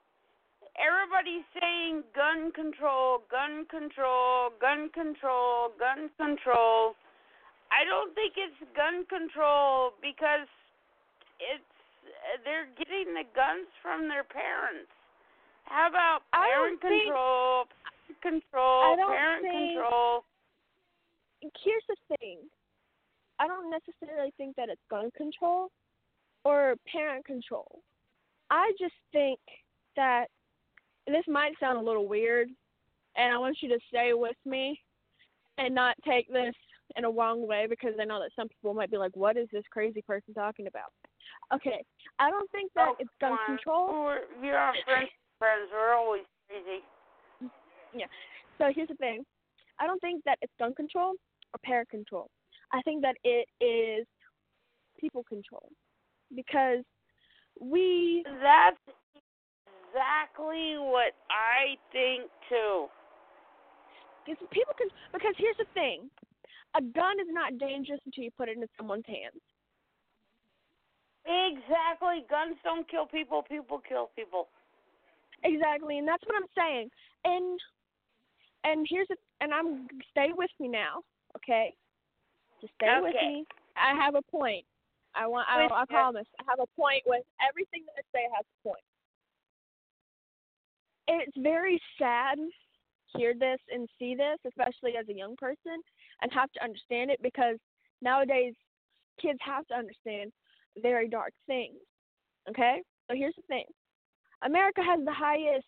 Everybody's 0.79 1.45
saying 1.59 2.03
gun 2.15 2.51
control, 2.51 3.19
gun 3.29 3.65
control, 3.67 4.49
gun 4.59 4.89
control, 4.89 5.69
gun 5.79 6.09
control. 6.17 6.95
I 7.71 7.83
don't 7.85 8.13
think 8.15 8.33
it's 8.37 8.55
gun 8.75 9.05
control 9.05 9.93
because 10.01 10.47
it's 11.39 11.74
they're 12.43 12.67
getting 12.77 13.13
the 13.13 13.23
guns 13.35 13.67
from 13.81 14.07
their 14.07 14.23
parents. 14.23 14.91
How 15.65 15.89
about 15.89 16.21
parent 16.31 16.81
don't 16.81 16.89
think- 16.89 17.03
control, 17.03 17.65
parent 17.65 18.21
control, 18.21 18.81
I 18.83 18.95
don't 18.95 19.11
parent 19.11 19.41
think- 19.43 19.73
control? 19.73 20.25
here's 21.63 21.85
the 21.87 21.95
thing. 22.17 22.39
I 23.39 23.47
don't 23.47 23.69
necessarily 23.69 24.31
think 24.37 24.55
that 24.55 24.69
it's 24.69 24.81
gun 24.89 25.11
control 25.11 25.69
or 26.43 26.75
parent 26.91 27.25
control. 27.25 27.81
I 28.49 28.71
just 28.79 28.95
think 29.11 29.39
that 29.95 30.27
this 31.07 31.27
might 31.27 31.57
sound 31.59 31.77
a 31.77 31.81
little 31.81 32.07
weird, 32.07 32.49
and 33.15 33.33
I 33.33 33.37
want 33.37 33.61
you 33.61 33.69
to 33.69 33.79
stay 33.87 34.13
with 34.13 34.37
me 34.45 34.81
and 35.57 35.73
not 35.75 35.95
take 36.03 36.27
this 36.31 36.55
in 36.95 37.05
a 37.05 37.09
wrong 37.09 37.45
way 37.47 37.67
because 37.67 37.93
I 37.99 38.05
know 38.05 38.19
that 38.19 38.31
some 38.35 38.47
people 38.47 38.73
might 38.73 38.91
be 38.91 38.97
like, 38.97 39.15
"What 39.15 39.37
is 39.37 39.49
this 39.49 39.67
crazy 39.67 40.01
person 40.01 40.33
talking 40.33 40.67
about?" 40.67 40.93
Okay, 41.53 41.83
I 42.19 42.29
don't 42.31 42.49
think 42.51 42.71
that 42.75 42.89
Oh, 42.89 42.95
it's 42.99 43.09
gun 43.21 43.33
on. 43.33 43.45
control. 43.45 43.87
We're, 44.03 44.19
you're 44.43 44.57
our 44.57 44.73
friends. 44.85 45.09
Friends, 45.39 45.69
we're 45.71 45.93
always 45.93 46.23
crazy. 46.47 46.81
Mm, 47.43 47.49
yeah. 47.93 48.05
So 48.57 48.71
here's 48.73 48.87
the 48.87 48.95
thing. 48.95 49.25
I 49.79 49.87
don't 49.87 49.99
think 49.99 50.23
that 50.23 50.37
it's 50.41 50.53
gun 50.57 50.73
control 50.73 51.11
or 51.53 51.59
parent 51.63 51.89
control. 51.89 52.29
I 52.71 52.81
think 52.83 53.01
that 53.01 53.15
it 53.23 53.47
is 53.63 54.07
people 54.99 55.23
control. 55.23 55.69
Because 56.35 56.83
we 57.59 58.23
That's 58.41 58.77
exactly 59.89 60.75
what 60.79 61.13
I 61.29 61.75
think 61.91 62.29
too. 62.49 62.87
because 64.25 64.41
people 64.51 64.73
can 64.77 64.87
because 65.13 65.33
here's 65.37 65.57
the 65.57 65.65
thing. 65.73 66.09
A 66.75 66.81
gun 66.81 67.19
is 67.19 67.27
not 67.29 67.57
dangerous 67.57 67.99
until 68.05 68.23
you 68.23 68.31
put 68.35 68.49
it 68.49 68.57
in 68.57 68.65
someone's 68.77 69.05
hands. 69.07 69.39
Exactly. 71.25 72.25
Guns 72.29 72.55
don't 72.63 72.89
kill 72.89 73.05
people. 73.05 73.43
People 73.43 73.81
kill 73.87 74.11
people. 74.15 74.47
Exactly, 75.43 75.97
and 75.97 76.07
that's 76.07 76.23
what 76.25 76.35
I'm 76.35 76.49
saying. 76.57 76.89
And 77.23 77.59
and 78.63 78.87
here's 78.89 79.07
the 79.07 79.15
and 79.41 79.53
I'm 79.53 79.87
stay 80.11 80.29
with 80.35 80.49
me 80.59 80.67
now, 80.67 81.01
okay? 81.35 81.73
Just 82.61 82.73
stay 82.75 82.97
with 83.01 83.13
me. 83.13 83.45
I 83.75 83.93
have 83.95 84.15
a 84.15 84.21
point. 84.21 84.65
I 85.15 85.27
want. 85.27 85.47
I, 85.49 85.65
I 85.65 85.85
promise. 85.85 86.27
I 86.39 86.43
have 86.49 86.59
a 86.59 86.79
point 86.79 87.03
with 87.05 87.23
everything 87.47 87.83
that 87.85 88.01
I 88.01 88.03
say 88.13 88.23
has 88.35 88.45
a 88.45 88.67
point. 88.67 88.83
It's 91.07 91.37
very 91.37 91.79
sad 91.99 92.37
to 92.37 93.17
hear 93.17 93.33
this 93.33 93.59
and 93.71 93.87
see 93.99 94.15
this, 94.15 94.39
especially 94.47 94.97
as 94.97 95.07
a 95.09 95.13
young 95.13 95.35
person, 95.35 95.81
and 96.21 96.31
have 96.33 96.51
to 96.53 96.63
understand 96.63 97.11
it 97.11 97.21
because 97.21 97.57
nowadays 98.01 98.53
kids 99.21 99.39
have 99.41 99.65
to 99.67 99.75
understand 99.75 100.31
very 100.81 101.07
dark 101.07 101.33
things. 101.47 101.77
Okay? 102.49 102.81
So 103.09 103.15
here's 103.15 103.35
the 103.35 103.43
thing. 103.43 103.65
America 104.43 104.81
has 104.83 105.03
the 105.05 105.13
highest 105.13 105.65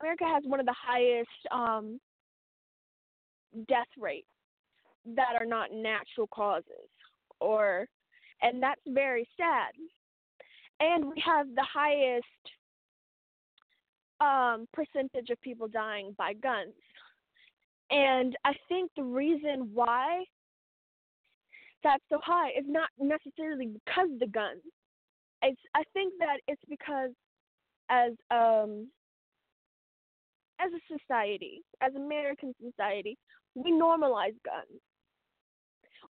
America 0.00 0.24
has 0.24 0.42
one 0.46 0.60
of 0.60 0.66
the 0.66 0.74
highest 0.74 1.28
um 1.52 2.00
death 3.68 3.86
rates 3.98 4.26
that 5.14 5.36
are 5.38 5.46
not 5.46 5.70
natural 5.72 6.26
causes 6.28 6.90
or 7.40 7.86
and 8.42 8.62
that's 8.62 8.80
very 8.88 9.26
sad. 9.36 9.72
And 10.80 11.06
we 11.06 11.22
have 11.24 11.46
the 11.54 11.66
highest 11.72 12.24
um 14.20 14.66
percentage 14.72 15.30
of 15.30 15.40
people 15.40 15.68
dying 15.68 16.14
by 16.18 16.34
guns. 16.34 16.74
And 17.90 18.36
I 18.44 18.54
think 18.68 18.90
the 18.96 19.04
reason 19.04 19.70
why 19.72 20.24
stats 21.84 21.98
so 22.10 22.18
high 22.22 22.48
is 22.50 22.64
not 22.66 22.88
necessarily 22.98 23.66
because 23.66 24.10
of 24.12 24.18
the 24.18 24.26
guns. 24.26 24.62
It's 25.42 25.60
I 25.74 25.82
think 25.92 26.14
that 26.18 26.38
it's 26.48 26.62
because 26.68 27.10
as 27.90 28.12
um 28.30 28.88
as 30.60 30.70
a 30.72 30.98
society, 30.98 31.62
as 31.82 31.94
American 31.94 32.54
society, 32.62 33.16
we 33.54 33.72
normalize 33.72 34.36
guns. 34.44 34.80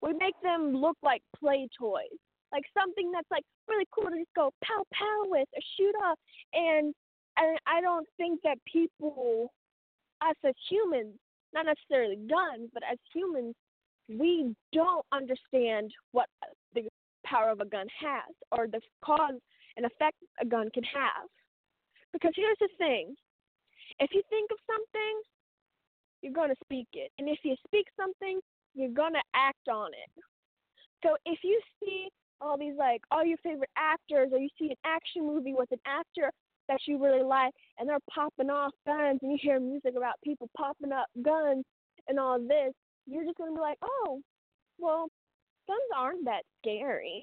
We 0.02 0.12
make 0.12 0.34
them 0.42 0.76
look 0.76 0.96
like 1.02 1.22
play 1.38 1.68
toys, 1.78 2.18
like 2.52 2.64
something 2.78 3.10
that's 3.10 3.30
like 3.30 3.44
really 3.68 3.86
cool 3.92 4.10
to 4.10 4.16
just 4.16 4.34
go 4.36 4.50
pow 4.62 4.84
pow 4.92 5.22
with 5.24 5.48
or 5.54 5.62
shoot 5.76 5.94
off. 6.04 6.18
And 6.52 6.94
and 7.36 7.58
I 7.66 7.80
don't 7.80 8.06
think 8.16 8.40
that 8.44 8.58
people, 8.70 9.52
us 10.20 10.36
as 10.46 10.54
humans, 10.70 11.14
not 11.52 11.66
necessarily 11.66 12.16
guns, 12.16 12.70
but 12.72 12.82
as 12.90 12.98
humans, 13.12 13.54
we 14.08 14.54
don't 14.72 15.04
understand 15.12 15.92
what 16.12 16.28
the 16.74 16.88
power 17.24 17.50
of 17.50 17.60
a 17.60 17.64
gun 17.64 17.86
has 18.00 18.34
or 18.52 18.66
the 18.66 18.80
cause 19.04 19.40
and 19.76 19.86
effect 19.86 20.16
a 20.40 20.46
gun 20.46 20.68
can 20.72 20.84
have. 20.84 21.28
Because 22.12 22.32
here's 22.36 22.58
the 22.60 22.68
thing 22.78 23.14
if 24.00 24.10
you 24.12 24.22
think 24.30 24.50
of 24.50 24.58
something, 24.66 25.22
you're 26.22 26.32
going 26.32 26.50
to 26.50 26.56
speak 26.64 26.88
it. 26.94 27.10
And 27.18 27.28
if 27.28 27.38
you 27.42 27.54
speak 27.66 27.86
something, 27.96 28.40
you're 28.74 28.90
going 28.90 29.12
to 29.12 29.22
act 29.34 29.68
on 29.68 29.88
it. 29.88 30.24
So 31.02 31.16
if 31.26 31.38
you 31.42 31.60
see 31.80 32.08
all 32.40 32.58
these, 32.58 32.74
like, 32.78 33.02
all 33.10 33.24
your 33.24 33.38
favorite 33.38 33.70
actors, 33.76 34.30
or 34.32 34.38
you 34.38 34.48
see 34.58 34.70
an 34.70 34.76
action 34.84 35.26
movie 35.26 35.54
with 35.56 35.70
an 35.70 35.78
actor 35.86 36.30
that 36.68 36.80
you 36.86 37.02
really 37.02 37.22
like, 37.22 37.52
and 37.78 37.88
they're 37.88 37.98
popping 38.12 38.50
off 38.50 38.72
guns, 38.86 39.20
and 39.22 39.32
you 39.32 39.38
hear 39.40 39.60
music 39.60 39.94
about 39.96 40.14
people 40.24 40.48
popping 40.56 40.92
up 40.92 41.06
guns 41.22 41.64
and 42.08 42.18
all 42.18 42.38
this, 42.38 42.72
you're 43.06 43.24
just 43.24 43.36
going 43.36 43.50
to 43.50 43.56
be 43.56 43.60
like, 43.60 43.78
oh, 43.82 44.20
well, 44.78 45.08
guns 45.66 45.90
aren't 45.96 46.24
that 46.24 46.42
scary. 46.60 47.22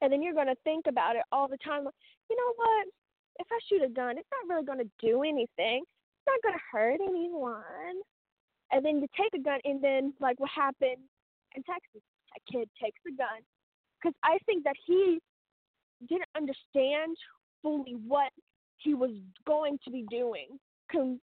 And 0.00 0.12
then 0.12 0.22
you're 0.22 0.34
going 0.34 0.48
to 0.48 0.56
think 0.64 0.86
about 0.88 1.16
it 1.16 1.22
all 1.30 1.48
the 1.48 1.58
time. 1.58 1.84
Like, 1.84 1.94
you 2.28 2.36
know 2.36 2.52
what? 2.56 2.86
If 3.38 3.46
I 3.50 3.58
shoot 3.68 3.84
a 3.84 3.88
gun, 3.88 4.18
it's 4.18 4.28
not 4.30 4.52
really 4.52 4.66
going 4.66 4.78
to 4.78 4.90
do 5.00 5.22
anything. 5.22 5.82
It's 5.84 6.26
not 6.26 6.42
going 6.42 6.54
to 6.54 6.64
hurt 6.70 7.00
anyone. 7.00 7.96
And 8.72 8.84
then 8.84 9.00
you 9.00 9.06
take 9.16 9.34
a 9.38 9.42
gun, 9.42 9.60
and 9.64 9.82
then, 9.82 10.14
like 10.20 10.40
what 10.40 10.50
happened 10.50 11.04
in 11.54 11.62
Texas, 11.62 12.02
a 12.36 12.52
kid 12.52 12.68
takes 12.82 13.00
a 13.06 13.14
gun. 13.16 13.40
Because 14.00 14.14
I 14.24 14.38
think 14.46 14.64
that 14.64 14.76
he 14.86 15.20
didn't 16.08 16.28
understand 16.36 17.16
fully 17.62 17.96
what 18.06 18.32
he 18.78 18.94
was 18.94 19.12
going 19.46 19.78
to 19.84 19.90
be 19.90 20.04
doing. 20.10 20.58
Com- 20.90 21.20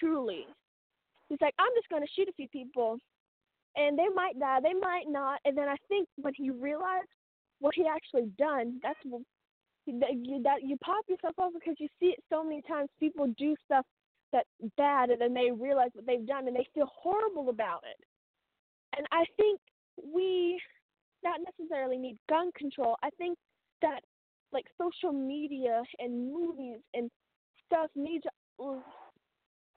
truly. 0.00 0.46
He's 1.28 1.38
like, 1.40 1.54
I'm 1.58 1.72
just 1.76 1.88
going 1.88 2.02
to 2.02 2.08
shoot 2.14 2.28
a 2.28 2.32
few 2.32 2.48
people 2.48 2.98
and 3.76 3.98
they 3.98 4.08
might 4.14 4.38
die, 4.38 4.58
they 4.62 4.74
might 4.74 5.04
not. 5.08 5.40
And 5.44 5.56
then 5.56 5.68
I 5.68 5.76
think 5.88 6.08
when 6.16 6.34
he 6.34 6.50
realized 6.50 7.08
what 7.60 7.74
he 7.74 7.86
actually 7.86 8.30
done, 8.38 8.80
that's 8.82 8.98
that 9.04 10.14
you, 10.14 10.42
that 10.42 10.62
you 10.62 10.76
pop 10.78 11.04
yourself 11.08 11.34
off 11.38 11.52
because 11.54 11.76
you 11.78 11.88
see 12.00 12.06
it 12.06 12.22
so 12.30 12.42
many 12.42 12.62
times. 12.62 12.88
People 12.98 13.32
do 13.38 13.54
stuff 13.64 13.84
that's 14.32 14.48
bad, 14.76 15.10
and 15.10 15.20
then 15.20 15.32
they 15.32 15.50
realize 15.50 15.90
what 15.92 16.06
they've 16.06 16.26
done, 16.26 16.48
and 16.48 16.56
they 16.56 16.66
feel 16.74 16.90
horrible 16.92 17.48
about 17.50 17.84
it. 17.88 18.04
And 18.96 19.06
I 19.12 19.24
think 19.36 19.60
we 20.02 20.60
not 21.22 21.40
necessarily 21.44 21.98
need 21.98 22.18
gun 22.28 22.50
control. 22.56 22.96
I 23.02 23.10
think 23.10 23.38
that 23.82 24.00
like 24.52 24.64
social 24.80 25.12
media 25.12 25.82
and 25.98 26.32
movies 26.32 26.78
and 26.94 27.10
stuff 27.66 27.90
need 27.94 28.22
to 28.22 28.82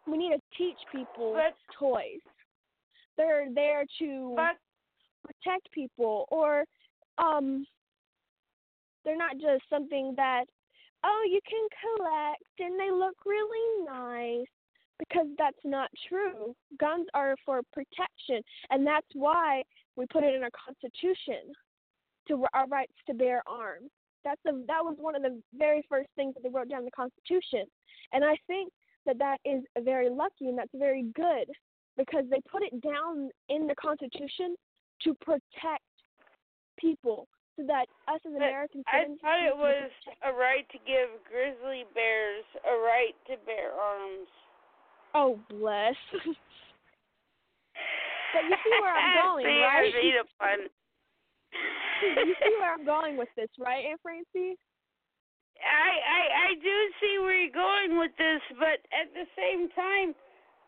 we 0.07 0.17
need 0.17 0.31
to 0.31 0.41
teach 0.57 0.77
people 0.91 1.33
But- 1.33 1.57
toys. 1.77 2.21
They're 3.19 3.47
there 3.53 3.83
to 3.99 4.33
But 4.37 4.55
protect 5.25 5.69
people 5.73 6.25
or 6.31 6.63
um 7.17 7.65
they're 9.03 9.17
not 9.17 9.33
just 9.33 9.63
something 9.69 10.13
that 10.15 10.45
oh 11.03 11.23
you 11.29 11.41
can 11.47 11.67
collect 11.83 12.43
and 12.59 12.79
they 12.79 12.89
look 12.91 13.15
really 13.25 13.85
nice 13.85 14.47
because 14.97 15.27
that's 15.37 15.63
not 15.65 15.89
true. 16.07 16.55
Guns 16.79 17.07
are 17.13 17.35
for 17.45 17.61
protection 17.73 18.41
and 18.69 18.87
that's 18.87 19.07
why 19.13 19.63
we 19.97 20.05
put 20.11 20.23
it 20.23 20.33
in 20.33 20.41
our 20.41 20.49
constitution 20.65 21.51
to 22.29 22.45
our 22.53 22.67
rights 22.67 22.93
to 23.07 23.13
bear 23.13 23.43
arms. 23.47 23.91
That's 24.23 24.41
the 24.45 24.63
that 24.67 24.83
was 24.83 24.95
one 24.97 25.15
of 25.15 25.23
the 25.23 25.41
very 25.57 25.83
first 25.89 26.07
things 26.15 26.35
that 26.35 26.43
they 26.43 26.49
wrote 26.49 26.69
down 26.69 26.79
in 26.79 26.85
the 26.85 26.91
constitution. 26.91 27.65
And 28.13 28.23
i 28.23 28.37
think 28.47 28.71
that 29.05 29.17
that 29.17 29.39
is 29.43 29.63
very 29.83 30.09
lucky 30.09 30.47
and 30.47 30.57
that's 30.57 30.71
very 30.73 31.03
good 31.15 31.47
because 31.99 32.23
they 32.31 32.39
put 32.49 32.63
it 32.63 32.71
down 32.79 33.27
in 33.51 33.67
the 33.67 33.75
Constitution 33.75 34.55
to 35.03 35.11
protect 35.19 35.83
people 36.79 37.27
so 37.59 37.67
that 37.67 37.91
us 38.07 38.23
as 38.23 38.31
But 38.31 38.39
American 38.39 38.87
I 38.87 39.03
thought 39.19 39.43
it 39.43 39.59
was 39.59 39.91
a 40.23 40.31
right 40.31 40.63
to 40.71 40.79
give 40.87 41.11
grizzly 41.27 41.83
bears 41.91 42.47
a 42.63 42.71
right 42.79 43.11
to 43.27 43.35
bear 43.43 43.75
arms. 43.75 44.31
Oh, 45.13 45.37
bless. 45.51 45.99
but 46.15 46.23
you 48.47 48.55
see 48.63 48.79
where 48.79 48.95
I'm 48.95 49.19
going, 49.27 49.43
See, 49.43 49.59
right? 49.59 49.91
I 49.91 49.91
made 49.91 50.15
a 50.15 50.23
pun. 50.39 50.71
you 52.23 52.31
see 52.39 52.55
where 52.63 52.79
I'm 52.79 52.87
going 52.87 53.19
with 53.19 53.27
this, 53.35 53.51
right, 53.59 53.91
Aunt 53.91 53.99
Francie? 53.99 54.55
I, 55.59 55.91
I 55.99 56.47
I 56.47 56.55
do 56.63 56.75
see 57.03 57.19
where 57.19 57.35
you're 57.35 57.51
going 57.51 57.99
with 57.99 58.15
this, 58.15 58.39
but 58.55 58.79
at 58.95 59.11
the 59.11 59.27
same 59.35 59.67
time, 59.75 60.15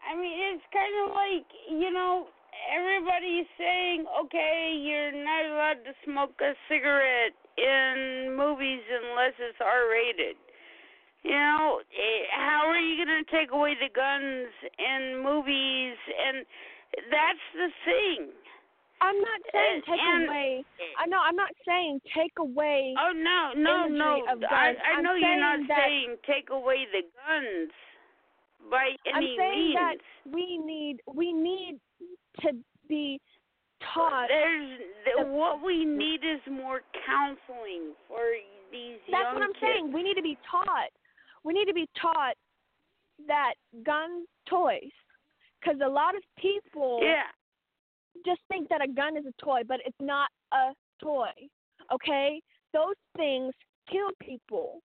I 0.08 0.16
mean 0.16 0.36
it's 0.56 0.66
kind 0.74 0.96
of 1.06 1.16
like 1.16 1.48
you 1.70 1.92
know 1.92 2.28
everybody's 2.74 3.48
saying 3.58 4.06
okay 4.26 4.74
you're 4.78 5.12
not 5.24 5.46
allowed 5.52 5.82
to 5.86 5.94
smoke 6.06 6.36
a 6.42 6.54
cigarette 6.70 7.34
in 7.58 8.34
movies 8.36 8.82
unless 8.90 9.34
it's 9.40 9.58
R 9.62 9.90
rated. 9.92 10.38
You 11.24 11.38
know 11.38 11.82
eh, 11.94 12.22
how 12.34 12.66
are 12.68 12.80
you 12.80 12.98
going 13.06 13.24
to 13.24 13.30
take 13.30 13.52
away 13.52 13.76
the 13.78 13.90
guns 13.94 14.50
in 14.82 15.22
movies? 15.22 15.96
And 16.10 16.46
that's 17.14 17.46
the 17.54 17.70
thing. 17.86 18.34
I'm 19.02 19.18
not 19.22 19.42
saying 19.54 19.82
Uh, 19.86 19.92
take 19.92 20.02
and- 20.02 20.26
away. 20.30 20.64
I 20.98 21.06
know 21.08 21.20
I'm 21.22 21.36
not 21.36 21.54
saying 21.66 22.02
take 22.14 22.34
away. 22.38 22.94
Oh 22.98 23.12
no, 23.14 23.54
no, 23.56 23.88
no! 23.88 24.22
of 24.30 24.42
I 24.50 24.74
guns. 24.74 24.78
I 24.86 24.98
I'm 24.98 25.04
know 25.04 25.14
you're 25.16 25.40
not 25.40 25.60
that- 25.68 25.78
saying 25.78 26.18
take 26.26 26.50
away 26.50 26.86
the 26.92 27.02
guns 27.26 27.72
by 28.69 28.91
any 29.08 29.34
I'm 29.34 29.38
saying 29.38 29.60
means. 29.60 29.76
that 29.76 29.95
we 30.32 30.58
need 30.58 30.97
we 31.13 31.34
need 31.34 31.80
to 32.41 32.52
be 32.88 33.19
taught. 33.93 34.28
There's 34.28 34.80
the, 35.17 35.26
what 35.26 35.63
we 35.63 35.86
need 35.86 36.21
is 36.24 36.39
more 36.52 36.82
counseling 37.06 37.93
for 38.08 38.19
these 38.71 39.00
That's 39.10 39.24
young 39.24 39.34
what 39.34 39.43
I'm 39.43 39.54
kids. 39.54 39.62
saying. 39.62 39.93
We 39.93 40.04
need 40.04 40.15
to 40.15 40.21
be 40.21 40.38
taught. 40.50 40.91
We 41.43 41.54
need 41.54 41.65
to 41.65 41.74
be 41.74 41.88
taught 42.00 42.36
that 43.28 43.54
gun 43.84 44.26
toys, 44.50 44.91
because 45.60 45.80
a 45.84 45.89
lot 45.89 46.15
of 46.15 46.21
people 46.39 47.00
Yeah, 47.02 47.24
just 48.26 48.41
think 48.47 48.69
that 48.69 48.84
a 48.84 48.88
gun 48.88 49.17
is 49.17 49.26
a 49.26 49.43
toy, 49.43 49.62
but 49.67 49.80
it's 49.86 49.97
not 50.00 50.30
a 50.54 50.74
toy. 51.04 51.30
Okay, 51.93 52.41
those 52.74 52.95
things 53.17 53.54
kill 53.91 54.10
people, 54.21 54.82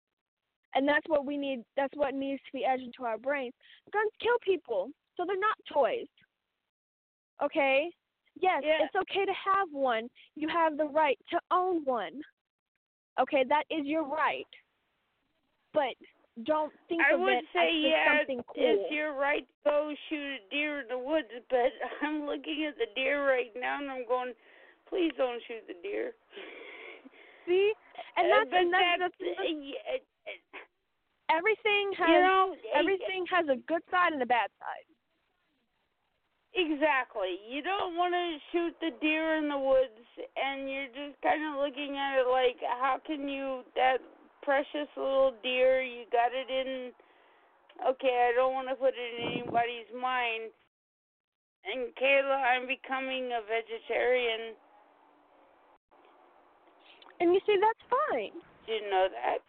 and 0.76 0.88
that's 0.88 1.08
what 1.08 1.26
we 1.26 1.38
need. 1.38 1.64
That's 1.76 1.96
what 1.96 2.14
needs 2.14 2.42
to 2.46 2.52
be 2.54 2.66
edged 2.66 2.84
into 2.84 3.04
our 3.04 3.18
brains. 3.18 3.54
Guns 3.92 4.12
kill 4.22 4.38
people, 4.44 4.90
so 5.18 5.24
they're 5.26 5.40
not 5.40 5.58
toys. 5.72 6.08
Okay. 7.44 7.90
Yes, 8.40 8.64
Yeah. 8.66 8.84
it's 8.84 8.96
okay 8.96 9.26
to 9.26 9.34
have 9.34 9.70
one. 9.72 10.10
You 10.36 10.48
have 10.50 10.78
the 10.78 10.86
right 10.86 11.18
to 11.32 11.40
own 11.52 11.84
one. 11.86 12.22
Okay, 13.20 13.44
that 13.48 13.64
is 13.70 13.86
your 13.86 14.04
right. 14.04 14.48
But 15.74 15.96
don't 16.44 16.74
think 16.90 17.02
I 17.02 17.14
of 17.14 17.22
would 17.22 17.32
it 17.34 17.46
say 17.54 17.70
as 17.70 17.76
yeah, 17.76 18.18
something 18.20 18.44
cool. 18.44 18.56
it's 18.58 18.92
your 18.92 19.14
right 19.14 19.48
to 19.48 19.70
go 19.70 19.94
shoot 20.10 20.36
a 20.36 20.50
deer 20.52 20.82
in 20.82 20.88
the 20.90 20.98
woods, 21.00 21.30
but 21.50 21.72
I'm 22.04 22.26
looking 22.26 22.66
at 22.68 22.76
the 22.78 22.88
deer 22.94 23.26
right 23.26 23.52
now 23.56 23.80
and 23.80 23.90
I'm 23.90 24.06
going, 24.06 24.34
please 24.90 25.14
don't 25.16 25.42
shoot 25.48 25.64
the 25.68 25.76
deer. 25.82 26.12
See, 27.48 27.72
and 28.18 28.28
Uh, 28.28 28.36
that's 28.36 28.50
but 28.52 28.60
and 28.60 28.74
that's, 28.74 29.00
that's, 29.00 29.16
that's, 29.20 29.40
uh, 29.40 29.96
uh, 29.96 30.04
everything 31.30 31.94
has 31.98 32.10
you 32.10 32.22
know 32.22 32.56
everything 32.74 33.26
has 33.32 33.46
a 33.50 33.60
good 33.68 33.82
side 33.92 34.14
and 34.14 34.22
a 34.22 34.30
bad 34.30 34.50
side. 34.60 34.88
Exactly. 36.56 37.36
You 37.52 37.62
don't 37.62 38.00
want 38.00 38.16
to 38.16 38.40
shoot 38.52 38.72
the 38.80 38.96
deer 39.04 39.36
in 39.36 39.52
the 39.52 39.60
woods, 39.60 40.00
and 40.40 40.72
you're 40.72 40.88
just 40.96 41.20
kind 41.20 41.44
of 41.44 41.60
looking 41.60 42.00
at 42.00 42.24
it 42.24 42.32
like, 42.32 42.56
how 42.80 42.96
can 43.06 43.28
you 43.28 43.68
that 43.76 44.00
precious 44.42 44.88
little 44.96 45.36
deer? 45.44 45.84
You 45.84 46.08
got 46.16 46.32
it 46.32 46.48
in. 46.48 46.96
Okay, 47.84 48.32
I 48.32 48.32
don't 48.40 48.54
want 48.54 48.70
to 48.72 48.76
put 48.80 48.96
it 48.96 49.20
in 49.20 49.44
anybody's 49.44 49.92
mind. 49.92 50.56
And 51.68 51.92
Kayla, 52.00 52.40
I'm 52.40 52.68
becoming 52.72 53.36
a 53.36 53.44
vegetarian. 53.44 54.56
And 57.20 57.34
you 57.34 57.42
see, 57.44 57.60
that's 57.60 57.84
fine. 57.92 58.32
Did 58.64 58.80
you 58.80 58.90
know 58.90 59.08
that? 59.12 59.44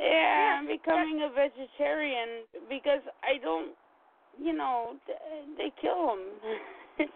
Yeah, 0.00 0.56
I'm 0.58 0.66
becoming 0.66 1.20
a 1.22 1.28
vegetarian 1.28 2.48
because 2.68 3.04
I 3.22 3.36
don't, 3.42 3.76
you 4.40 4.56
know, 4.56 4.96
they 5.58 5.70
kill 5.80 6.16
them. 6.16 6.24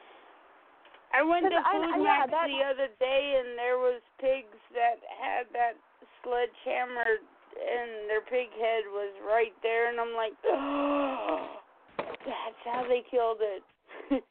I 1.15 1.23
went 1.23 1.47
to 1.47 1.63
Food 1.73 1.95
I- 1.95 1.97
yeah, 1.97 2.03
Max 2.03 2.31
that- 2.31 2.49
the 2.49 2.61
other 2.61 2.89
day, 3.01 3.41
and 3.41 3.57
there 3.57 3.79
was 3.79 4.03
pigs 4.21 4.59
that 4.75 5.01
had 5.23 5.47
that 5.55 5.75
sledgehammer, 6.23 7.23
and 7.57 8.11
their 8.11 8.21
pig 8.21 8.51
head 8.61 8.85
was 8.91 9.15
right 9.25 9.55
there, 9.63 9.89
and 9.89 10.01
I'm 10.01 10.13
like, 10.13 10.35
oh, 10.45 11.61
that's 11.99 12.63
how 12.65 12.85
they 12.87 13.03
killed 13.11 13.39
it. 13.41 13.63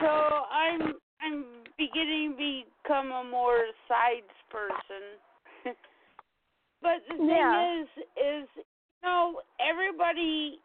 so 0.00 0.10
I'm 0.52 0.94
I'm 1.22 1.44
beginning 1.78 2.36
to 2.36 2.62
become 2.84 3.10
a 3.10 3.24
more 3.24 3.64
sides 3.88 4.30
person. 4.50 5.18
The 7.18 7.26
thing 7.26 7.36
Yeah. 7.36 7.82
is, 7.82 7.88
is 8.16 8.48
you 8.56 9.02
know 9.02 9.40
everybody 9.60 10.60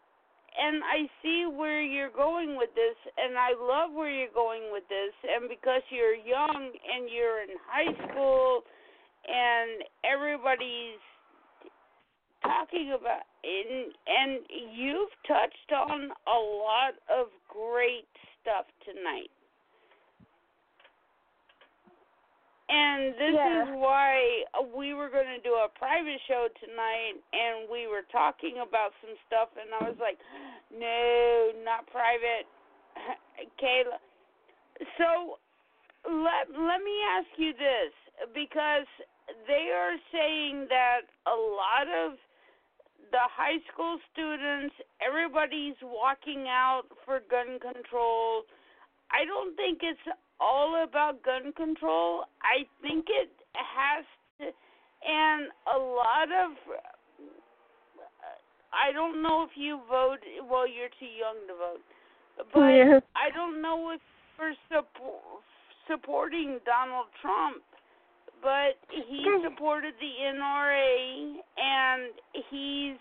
and 0.52 0.84
I 0.84 1.08
see 1.24 1.46
where 1.48 1.82
you're 1.82 2.12
going 2.12 2.58
with 2.58 2.76
this, 2.76 2.96
and 3.18 3.38
I 3.38 3.56
love 3.56 3.94
where 3.94 4.12
you're 4.12 4.36
going 4.36 4.64
with 4.72 4.84
this, 4.90 5.14
and 5.24 5.48
because 5.48 5.82
you're 5.90 6.14
young 6.16 6.72
and 6.76 7.10
you're 7.10 7.44
in 7.44 7.56
high 7.68 7.94
school, 8.12 8.64
and 9.28 9.84
everybody's 10.04 11.00
talking 12.44 12.92
about, 13.00 13.24
and 13.44 13.94
and 14.08 14.40
you've 14.76 15.14
touched 15.28 15.72
on 15.72 16.12
a 16.28 16.40
lot 16.40 17.00
of 17.08 17.28
great 17.48 18.10
stuff 18.42 18.66
tonight. 18.84 19.32
And 22.72 23.14
this 23.20 23.36
Yeah. 23.36 23.64
is 23.64 23.70
why 23.76 24.46
we 24.74 24.94
were 24.94 25.10
going 25.10 25.28
to 25.28 25.40
do 25.40 25.56
a 25.56 25.68
private 25.68 26.22
show 26.28 26.48
tonight, 26.64 27.20
and 27.34 27.68
we 27.70 27.88
were 27.88 28.04
talking 28.04 28.60
about 28.60 28.94
some 29.02 29.16
stuff, 29.28 29.50
and 29.60 29.76
I 29.76 29.90
was 29.90 30.00
like, 30.00 30.18
no, 30.72 31.52
not 31.64 31.86
private. 31.88 32.48
Kayla. 33.60 34.00
So 34.98 35.38
let 36.08 36.50
let 36.50 36.82
me 36.82 36.96
ask 37.12 37.28
you 37.36 37.52
this, 37.54 37.92
because 38.34 38.88
they 39.48 39.70
are 39.76 39.98
saying 40.12 40.68
that 40.70 41.02
a 41.28 41.36
lot 41.36 41.88
of 41.92 42.18
the 43.12 43.20
high 43.28 43.60
school 43.72 44.00
students, 44.14 44.74
everybody's 45.06 45.76
walking 45.84 46.48
out 46.48 46.84
for 47.04 47.20
gun 47.30 47.60
control. 47.60 48.44
I 49.12 49.26
don't 49.26 49.56
think 49.58 49.84
it's 49.84 50.00
all 50.42 50.84
about 50.84 51.22
gun 51.24 51.54
control. 51.54 52.26
I 52.42 52.66
think 52.82 53.06
it 53.08 53.30
has 53.54 54.04
to, 54.40 54.46
and 55.08 55.48
a 55.74 55.78
lot 55.78 56.28
of. 56.34 56.58
I 58.74 58.92
don't 58.94 59.22
know 59.22 59.44
if 59.44 59.52
you 59.56 59.82
vote. 59.90 60.20
Well, 60.50 60.68
you're 60.68 60.90
too 61.00 61.06
young 61.06 61.36
to 61.48 61.54
vote, 61.54 61.82
but 62.54 62.68
Yeah. 62.68 63.00
I 63.16 63.30
don't 63.30 63.62
know 63.62 63.92
if 63.92 64.02
we're 64.40 64.56
support, 64.72 65.44
supporting 65.88 66.60
Donald 66.66 67.08
Trump. 67.22 67.64
But 68.42 68.78
he 68.90 69.24
Hmm. 69.24 69.44
supported 69.44 69.94
the 70.00 70.24
NRA, 70.24 71.44
and 71.58 72.10
he's 72.50 72.98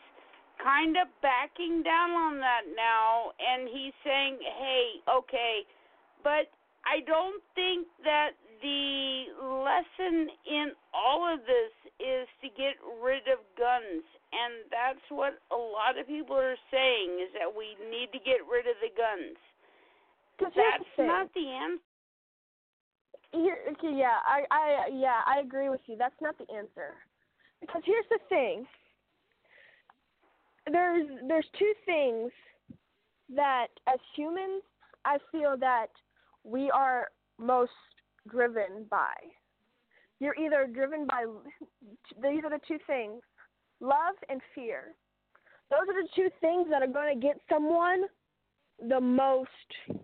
kind 0.59 0.99
of 0.99 1.09
backing 1.22 1.82
down 1.82 2.11
on 2.11 2.41
that 2.41 2.66
now, 2.76 3.32
and 3.38 3.66
he's 3.66 3.95
saying, 4.05 4.38
"Hey, 4.43 5.01
okay," 5.09 5.64
but 6.22 6.51
I 6.91 7.07
don't 7.07 7.41
think 7.55 7.86
that 8.03 8.34
the 8.62 9.30
lesson 9.38 10.26
in 10.45 10.72
all 10.93 11.22
of 11.32 11.41
this 11.47 11.70
is 12.03 12.26
to 12.43 12.49
get 12.59 12.74
rid 12.99 13.22
of 13.30 13.38
guns, 13.55 14.03
and 14.34 14.66
that's 14.70 15.05
what 15.09 15.38
a 15.53 15.57
lot 15.57 15.95
of 16.01 16.07
people 16.09 16.34
are 16.34 16.59
saying 16.70 17.22
is 17.22 17.30
that 17.38 17.47
we 17.47 17.78
need 17.88 18.11
to 18.11 18.18
get 18.18 18.43
rid 18.51 18.66
of 18.66 18.74
the 18.82 18.91
guns. 18.91 19.38
That's 20.41 20.84
the 20.97 21.05
not 21.05 21.32
the 21.34 21.47
answer. 21.47 21.84
Here, 23.32 23.59
okay, 23.70 23.95
yeah, 23.95 24.18
I, 24.26 24.43
I, 24.51 24.88
yeah, 24.93 25.20
I 25.24 25.38
agree 25.41 25.68
with 25.68 25.80
you. 25.86 25.97
That's 25.97 26.18
not 26.20 26.36
the 26.38 26.53
answer. 26.53 26.99
Because 27.61 27.82
here's 27.84 28.09
the 28.11 28.18
thing. 28.28 28.66
There's, 30.66 31.07
there's 31.28 31.47
two 31.57 31.72
things 31.86 32.32
that, 33.36 33.68
as 33.86 34.01
humans, 34.16 34.62
I 35.05 35.18
feel 35.30 35.57
that 35.61 35.88
we 36.45 36.70
are 36.70 37.09
most 37.38 37.72
driven 38.28 38.86
by. 38.91 39.14
You're 40.18 40.36
either 40.36 40.66
driven 40.72 41.07
by, 41.07 41.24
these 42.22 42.45
are 42.45 42.51
the 42.51 42.61
two 42.68 42.78
things, 42.86 43.22
love 43.80 44.14
and 44.28 44.41
fear. 44.55 44.95
Those 45.70 45.88
are 45.88 46.03
the 46.03 46.09
two 46.14 46.28
things 46.41 46.66
that 46.70 46.82
are 46.82 46.93
going 46.93 47.18
to 47.18 47.26
get 47.26 47.41
someone 47.49 48.03
the 48.88 49.01
most, 49.01 49.49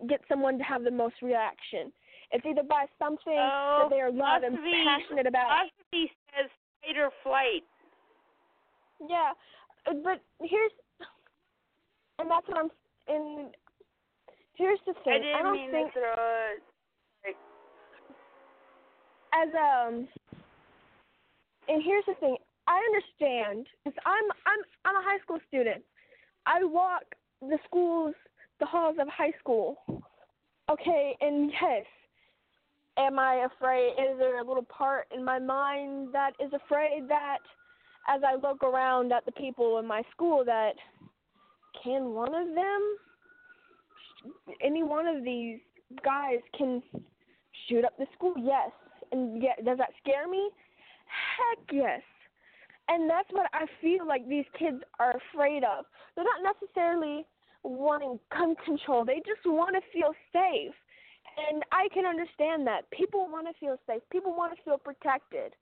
get 0.07 0.21
someone 0.29 0.57
to 0.57 0.63
have 0.63 0.83
the 0.83 0.91
most 0.91 1.15
reaction. 1.21 1.91
It's 2.31 2.45
either 2.45 2.63
by 2.63 2.85
something 2.99 3.37
Oh, 3.37 3.83
that 3.83 3.95
they 3.95 4.01
are 4.01 4.11
love 4.11 4.43
and 4.43 4.57
passionate 4.57 5.27
about. 5.27 5.47
Philosophy 5.47 6.11
says 6.35 6.49
fight 6.81 6.97
or 6.97 7.11
flight. 7.23 7.63
Yeah, 9.07 9.31
but 9.85 10.21
here's, 10.41 10.71
and 12.19 12.29
that's 12.29 12.47
what 12.47 12.57
I'm. 12.57 12.69
And 13.07 13.55
here's 14.57 14.79
the 14.85 14.93
thing. 15.03 15.13
I 15.13 15.17
didn't 15.19 15.43
don't 15.43 15.53
mean 15.53 15.71
think 15.71 15.93
to 15.93 15.99
throw 15.99 16.13
it. 17.25 17.35
as 19.33 19.49
um. 19.55 20.07
And 21.69 21.83
here's 21.83 22.05
the 22.07 22.15
thing. 22.19 22.37
I 22.67 22.79
understand 22.79 23.67
because 23.83 23.97
I'm 24.05 24.23
I'm 24.45 24.59
I'm 24.85 24.95
a 24.95 25.05
high 25.05 25.19
school 25.23 25.39
student. 25.47 25.83
I 26.45 26.63
walk 26.63 27.03
the 27.41 27.57
schools, 27.65 28.15
the 28.59 28.65
halls 28.65 28.95
of 28.99 29.07
high 29.09 29.33
school. 29.39 29.77
Okay, 30.69 31.15
and 31.21 31.51
yes, 31.61 31.85
am 32.97 33.19
I 33.19 33.47
afraid? 33.55 33.91
Is 33.91 34.17
there 34.17 34.41
a 34.41 34.47
little 34.47 34.65
part 34.65 35.07
in 35.15 35.23
my 35.23 35.39
mind 35.39 36.09
that 36.13 36.31
is 36.43 36.51
afraid 36.53 37.07
that, 37.07 37.39
as 38.09 38.21
I 38.25 38.35
look 38.35 38.63
around 38.63 39.13
at 39.13 39.25
the 39.25 39.31
people 39.31 39.79
in 39.79 39.87
my 39.87 40.01
school, 40.11 40.43
that 40.45 40.73
can 41.83 42.13
one 42.13 42.33
of 42.33 42.47
them, 42.53 42.97
any 44.61 44.83
one 44.83 45.07
of 45.07 45.23
these 45.23 45.59
guys, 46.03 46.39
can 46.57 46.81
shoot 47.67 47.85
up 47.85 47.97
the 47.97 48.05
school? 48.13 48.33
Yes. 48.37 48.71
And 49.11 49.41
yeah, 49.41 49.55
does 49.63 49.77
that 49.77 49.91
scare 50.01 50.27
me? 50.27 50.49
Heck 51.07 51.59
yes. 51.71 52.01
And 52.89 53.09
that's 53.09 53.29
what 53.31 53.47
I 53.53 53.65
feel 53.81 54.07
like 54.07 54.27
these 54.27 54.45
kids 54.57 54.77
are 54.99 55.15
afraid 55.31 55.63
of. 55.63 55.85
They're 56.15 56.25
not 56.25 56.55
necessarily 56.55 57.25
wanting 57.63 58.19
gun 58.31 58.55
control. 58.63 59.03
They 59.03 59.21
just 59.25 59.45
want 59.45 59.75
to 59.75 59.81
feel 59.91 60.13
safe. 60.31 60.73
And 61.49 61.63
I 61.71 61.87
can 61.93 62.05
understand 62.05 62.65
that. 62.67 62.89
People 62.91 63.27
want 63.29 63.47
to 63.47 63.53
feel 63.59 63.77
safe. 63.85 64.01
People 64.11 64.33
want 64.35 64.55
to 64.55 64.63
feel 64.63 64.77
protected. 64.77 65.53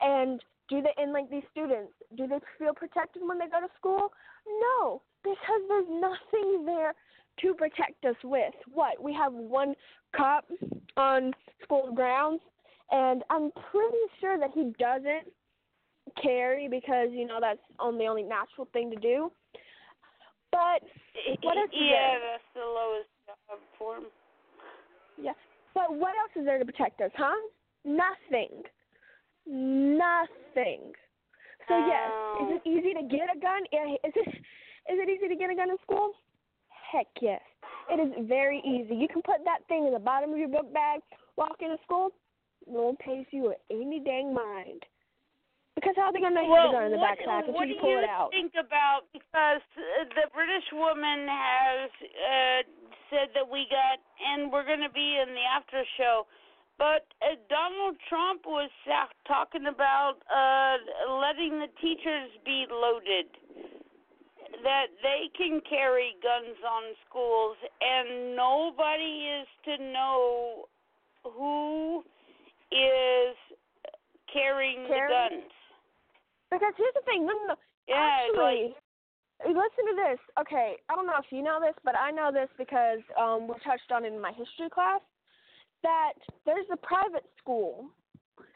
And 0.00 0.40
do 0.68 0.80
they 0.80 0.94
and 0.96 1.12
like 1.12 1.28
these 1.28 1.42
students, 1.50 1.92
do 2.16 2.26
they 2.26 2.38
feel 2.58 2.72
protected 2.72 3.22
when 3.26 3.38
they 3.38 3.48
go 3.48 3.60
to 3.60 3.68
school? 3.76 4.12
No, 4.46 5.02
because 5.22 5.60
there's 5.68 5.90
nothing 5.90 6.64
there 6.64 6.94
to 7.42 7.54
protect 7.54 8.04
us 8.04 8.16
with. 8.24 8.54
What? 8.72 9.02
We 9.02 9.12
have 9.14 9.32
one 9.32 9.74
cop 10.16 10.44
on 10.96 11.32
school 11.62 11.92
grounds 11.94 12.40
and 12.90 13.22
I'm 13.30 13.50
pretty 13.70 14.04
sure 14.20 14.38
that 14.38 14.50
he 14.54 14.72
doesn't 14.78 15.30
carry 16.20 16.68
because, 16.68 17.08
you 17.12 17.26
know, 17.26 17.38
that's 17.40 17.60
on 17.78 17.98
the 17.98 18.06
only 18.06 18.22
natural 18.22 18.68
thing 18.72 18.90
to 18.90 18.96
do. 18.96 19.30
But 20.50 20.82
What 21.42 21.56
else 21.56 21.70
is 21.70 21.78
yeah, 21.78 22.18
there? 22.18 22.18
that's 22.32 22.50
the 22.54 22.60
lowest 22.66 23.08
job 23.26 23.58
form. 23.78 24.04
Yeah. 25.16 25.32
But 25.74 25.94
what 25.94 26.10
else 26.18 26.32
is 26.34 26.44
there 26.44 26.58
to 26.58 26.64
protect 26.64 27.00
us, 27.00 27.10
huh? 27.16 27.36
Nothing. 27.84 28.62
Nothing. 29.46 30.92
So 31.68 31.78
yes, 31.86 32.10
is 32.42 32.48
it 32.50 32.62
um, 32.66 32.72
easy 32.72 32.92
to 32.94 33.02
get 33.06 33.30
a 33.30 33.38
gun? 33.38 33.62
Yeah, 33.70 33.94
Is 34.02 34.12
it 34.16 34.28
is 34.90 34.98
it 34.98 35.08
easy 35.08 35.28
to 35.28 35.36
get 35.36 35.50
a 35.50 35.54
gun 35.54 35.70
in 35.70 35.76
school? 35.82 36.12
Heck 36.90 37.06
yes. 37.20 37.40
It 37.90 37.98
is 37.98 38.26
very 38.28 38.58
easy. 38.66 38.94
You 38.94 39.08
can 39.08 39.22
put 39.22 39.44
that 39.44 39.66
thing 39.68 39.86
in 39.86 39.92
the 39.92 39.98
bottom 39.98 40.32
of 40.32 40.38
your 40.38 40.48
book 40.48 40.72
bag, 40.72 41.00
walk 41.36 41.56
into 41.60 41.76
school, 41.84 42.10
no 42.66 42.94
one 42.94 42.96
pays 42.96 43.26
you 43.30 43.54
any 43.70 44.00
dang 44.04 44.34
mind. 44.34 44.82
Because 45.74 45.94
how 45.96 46.10
are 46.10 46.12
they 46.12 46.20
gonna 46.20 46.34
know 46.34 46.44
you 46.44 46.54
have 46.54 46.70
a 46.70 46.72
gun 46.72 46.84
in 46.86 46.92
the 46.92 46.98
what, 46.98 47.16
backpack 47.16 47.46
until 47.46 47.54
what 47.54 47.68
you 47.68 47.78
pull 47.80 47.90
you 47.90 48.02
it 48.02 48.10
out? 48.10 48.28
What 48.28 48.32
do 48.32 48.36
you 48.36 48.42
think 48.42 48.54
about 48.58 49.08
because 49.14 49.62
the 50.12 50.26
British 50.34 50.66
woman 50.74 51.26
has 51.30 51.90
uh, 52.04 52.60
said 53.10 53.28
that 53.34 53.46
we 53.46 53.66
got, 53.70 53.98
and 54.22 54.50
we're 54.50 54.66
going 54.66 54.84
to 54.84 54.92
be 54.92 55.18
in 55.18 55.34
the 55.34 55.46
after 55.46 55.82
show. 55.98 56.26
But 56.78 57.04
uh, 57.20 57.36
Donald 57.50 57.96
Trump 58.08 58.46
was 58.46 58.70
talking 59.28 59.66
about 59.68 60.20
uh, 60.32 60.80
letting 61.20 61.60
the 61.60 61.68
teachers 61.80 62.32
be 62.44 62.64
loaded, 62.70 63.28
that 64.62 64.86
they 65.02 65.30
can 65.36 65.60
carry 65.68 66.14
guns 66.22 66.56
on 66.64 66.82
schools, 67.08 67.56
and 67.80 68.36
nobody 68.36 69.28
is 69.40 69.48
to 69.64 69.74
know 69.92 70.64
who 71.24 72.02
is 72.72 73.36
carrying 74.32 74.84
the 74.84 74.94
guns. 75.10 75.50
Because 76.50 76.74
here's 76.76 76.94
the 76.94 77.02
thing, 77.06 77.26
no, 77.26 77.32
no, 77.32 77.54
no. 77.54 77.56
Yeah, 77.88 78.26
it's 78.28 78.36
like 78.38 78.74
Actually, 79.42 79.56
listen 79.58 79.84
to 79.90 79.96
this. 79.96 80.20
Okay, 80.40 80.76
I 80.88 80.94
don't 80.94 81.06
know 81.06 81.18
if 81.18 81.30
you 81.30 81.42
know 81.42 81.58
this, 81.60 81.74
but 81.84 81.94
I 81.96 82.10
know 82.10 82.30
this 82.32 82.48
because 82.58 83.00
um 83.18 83.48
we 83.48 83.54
touched 83.64 83.90
on 83.92 84.04
it 84.04 84.12
in 84.12 84.20
my 84.20 84.32
history 84.32 84.70
class. 84.72 85.00
that 85.82 86.14
there's 86.46 86.66
a 86.72 86.76
private 86.76 87.24
school, 87.38 87.86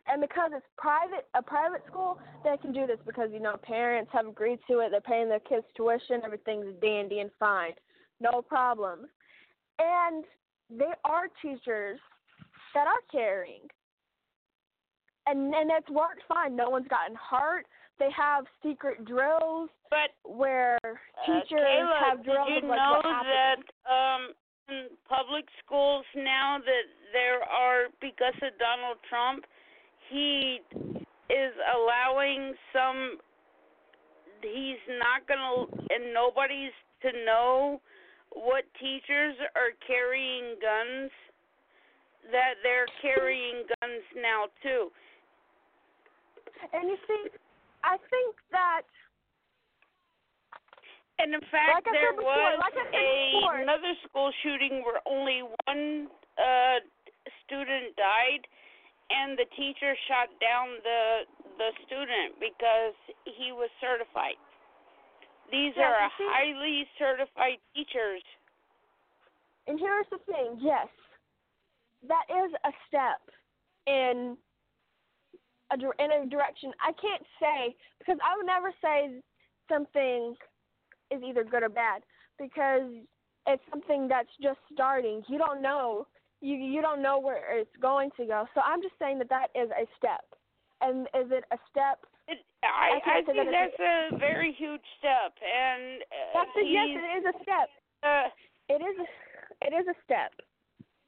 and 0.06 0.20
because 0.20 0.50
it's 0.54 0.66
private, 0.76 1.26
a 1.34 1.42
private 1.42 1.82
school, 1.86 2.18
they 2.42 2.56
can 2.56 2.72
do 2.72 2.86
this 2.86 2.98
because 3.06 3.30
you 3.32 3.40
know 3.40 3.56
parents 3.62 4.10
have 4.12 4.26
agreed 4.26 4.58
to 4.68 4.80
it. 4.80 4.90
They're 4.90 5.00
paying 5.00 5.28
their 5.28 5.40
kids 5.40 5.64
tuition. 5.76 6.22
Everything's 6.24 6.74
dandy 6.80 7.20
and 7.20 7.30
fine, 7.38 7.72
no 8.20 8.42
problems. 8.42 9.08
And 9.78 10.24
there 10.70 10.96
are 11.04 11.26
teachers 11.42 11.98
that 12.74 12.86
are 12.86 13.02
caring, 13.10 13.60
and 15.26 15.54
and 15.54 15.70
it's 15.70 15.90
worked 15.90 16.22
fine. 16.28 16.56
No 16.56 16.70
one's 16.70 16.88
gotten 16.88 17.16
hurt. 17.16 17.66
They 17.98 18.10
have 18.10 18.44
secret 18.62 19.04
drills 19.04 19.70
But 19.88 20.10
where 20.28 20.78
uh, 20.84 20.98
teachers 21.26 21.62
Kayla, 21.62 22.10
have 22.10 22.24
drills 22.24 22.48
did 22.48 22.64
you 22.64 22.68
like 22.68 22.78
know 22.78 23.00
that 23.04 23.62
um 23.86 24.34
in 24.68 24.88
public 25.08 25.44
schools 25.64 26.04
now 26.16 26.58
that 26.58 26.86
there 27.12 27.42
are 27.44 27.86
because 28.00 28.34
of 28.42 28.56
Donald 28.58 28.98
Trump, 29.08 29.44
he 30.14 30.62
is 31.26 31.52
allowing 31.74 32.54
some 32.70 33.18
he's 34.44 34.78
not 35.02 35.26
going 35.26 35.40
to 35.40 35.66
and 35.90 36.14
nobody's 36.14 36.76
to 37.02 37.10
know 37.26 37.80
what 38.30 38.62
teachers 38.78 39.34
are 39.58 39.72
carrying 39.86 40.54
guns 40.60 41.10
that 42.30 42.60
they're 42.62 42.86
carrying 43.02 43.64
guns 43.80 44.04
now 44.20 44.46
too. 44.62 44.92
And 46.72 46.88
you 46.88 46.96
see, 47.08 47.22
I 47.84 47.96
think 48.08 48.36
that 48.52 48.82
And 51.18 51.32
in 51.34 51.40
fact, 51.52 51.86
Like 51.86 51.94
there 51.94 52.12
before, 52.12 52.32
was 52.32 52.58
like 52.60 52.74
a, 52.74 52.86
before. 52.90 53.56
another 53.62 53.92
school 54.08 54.30
shooting 54.42 54.82
where 54.84 55.00
only 55.06 55.42
one 55.66 56.08
uh, 56.36 56.80
student 57.46 57.94
died, 57.96 58.42
and 59.10 59.36
the 59.38 59.44
teacher 59.56 59.94
shot 60.08 60.28
down 60.40 60.80
the 60.82 61.02
the 61.58 61.70
student 61.86 62.34
because 62.40 62.94
he 63.24 63.52
was 63.52 63.70
certified. 63.80 64.34
These 65.52 65.74
Yes, 65.76 65.86
are 65.86 66.10
see- 66.18 66.26
highly 66.32 66.88
certified 66.98 67.58
teachers. 67.74 68.22
And 69.66 69.78
here's 69.78 70.06
the 70.10 70.18
thing, 70.26 70.58
yes, 70.60 70.88
that 72.08 72.24
is 72.28 72.52
a 72.64 72.72
step 72.88 73.20
in 73.86 74.36
a 75.70 75.76
in 76.02 76.10
a 76.12 76.26
direction. 76.26 76.72
I 76.80 76.92
can't 76.92 77.24
say 77.40 77.76
because 77.98 78.18
I 78.24 78.36
would 78.36 78.46
never 78.46 78.72
say 78.82 79.22
something 79.68 80.34
is 81.10 81.22
either 81.22 81.44
good 81.44 81.62
or 81.62 81.68
bad 81.68 82.02
because 82.38 82.90
it's 83.46 83.62
something 83.70 84.08
that's 84.08 84.28
just 84.42 84.58
starting. 84.72 85.22
You 85.28 85.38
don't 85.38 85.62
know 85.62 86.06
you 86.44 86.56
you 86.60 86.82
don't 86.82 87.00
know 87.00 87.18
where 87.18 87.56
it's 87.58 87.76
going 87.80 88.10
to 88.18 88.24
go. 88.26 88.44
So 88.54 88.60
I'm 88.60 88.82
just 88.82 88.94
saying 89.00 89.18
that 89.20 89.30
that 89.32 89.48
is 89.56 89.70
a 89.72 89.88
step. 89.96 90.24
And 90.84 91.08
is 91.16 91.32
it 91.32 91.44
a 91.48 91.58
step? 91.72 92.04
It, 92.28 92.44
I 92.62 92.96
I 92.96 93.00
can't 93.00 93.24
think 93.24 93.38
that 93.40 93.48
that's 93.48 93.80
a 93.80 94.18
very 94.18 94.52
huge 94.52 94.84
step, 95.00 95.32
and 95.40 96.02
uh, 96.04 96.32
That's 96.36 96.54
a, 96.60 96.64
yes, 96.64 96.88
it 96.92 97.06
is 97.18 97.24
a 97.32 97.36
step. 97.42 97.68
uh, 98.04 98.28
It 98.68 98.80
is 98.84 98.96
a, 99.00 99.08
it 99.66 99.72
is 99.72 99.86
a 99.88 99.96
step. 100.04 100.32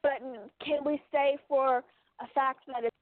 But 0.03 0.21
can 0.65 0.85
we 0.85 1.01
say 1.13 1.37
for 1.49 1.85
a 2.21 2.27
fact 2.35 2.61
that 2.69 2.85
it's 2.85 2.96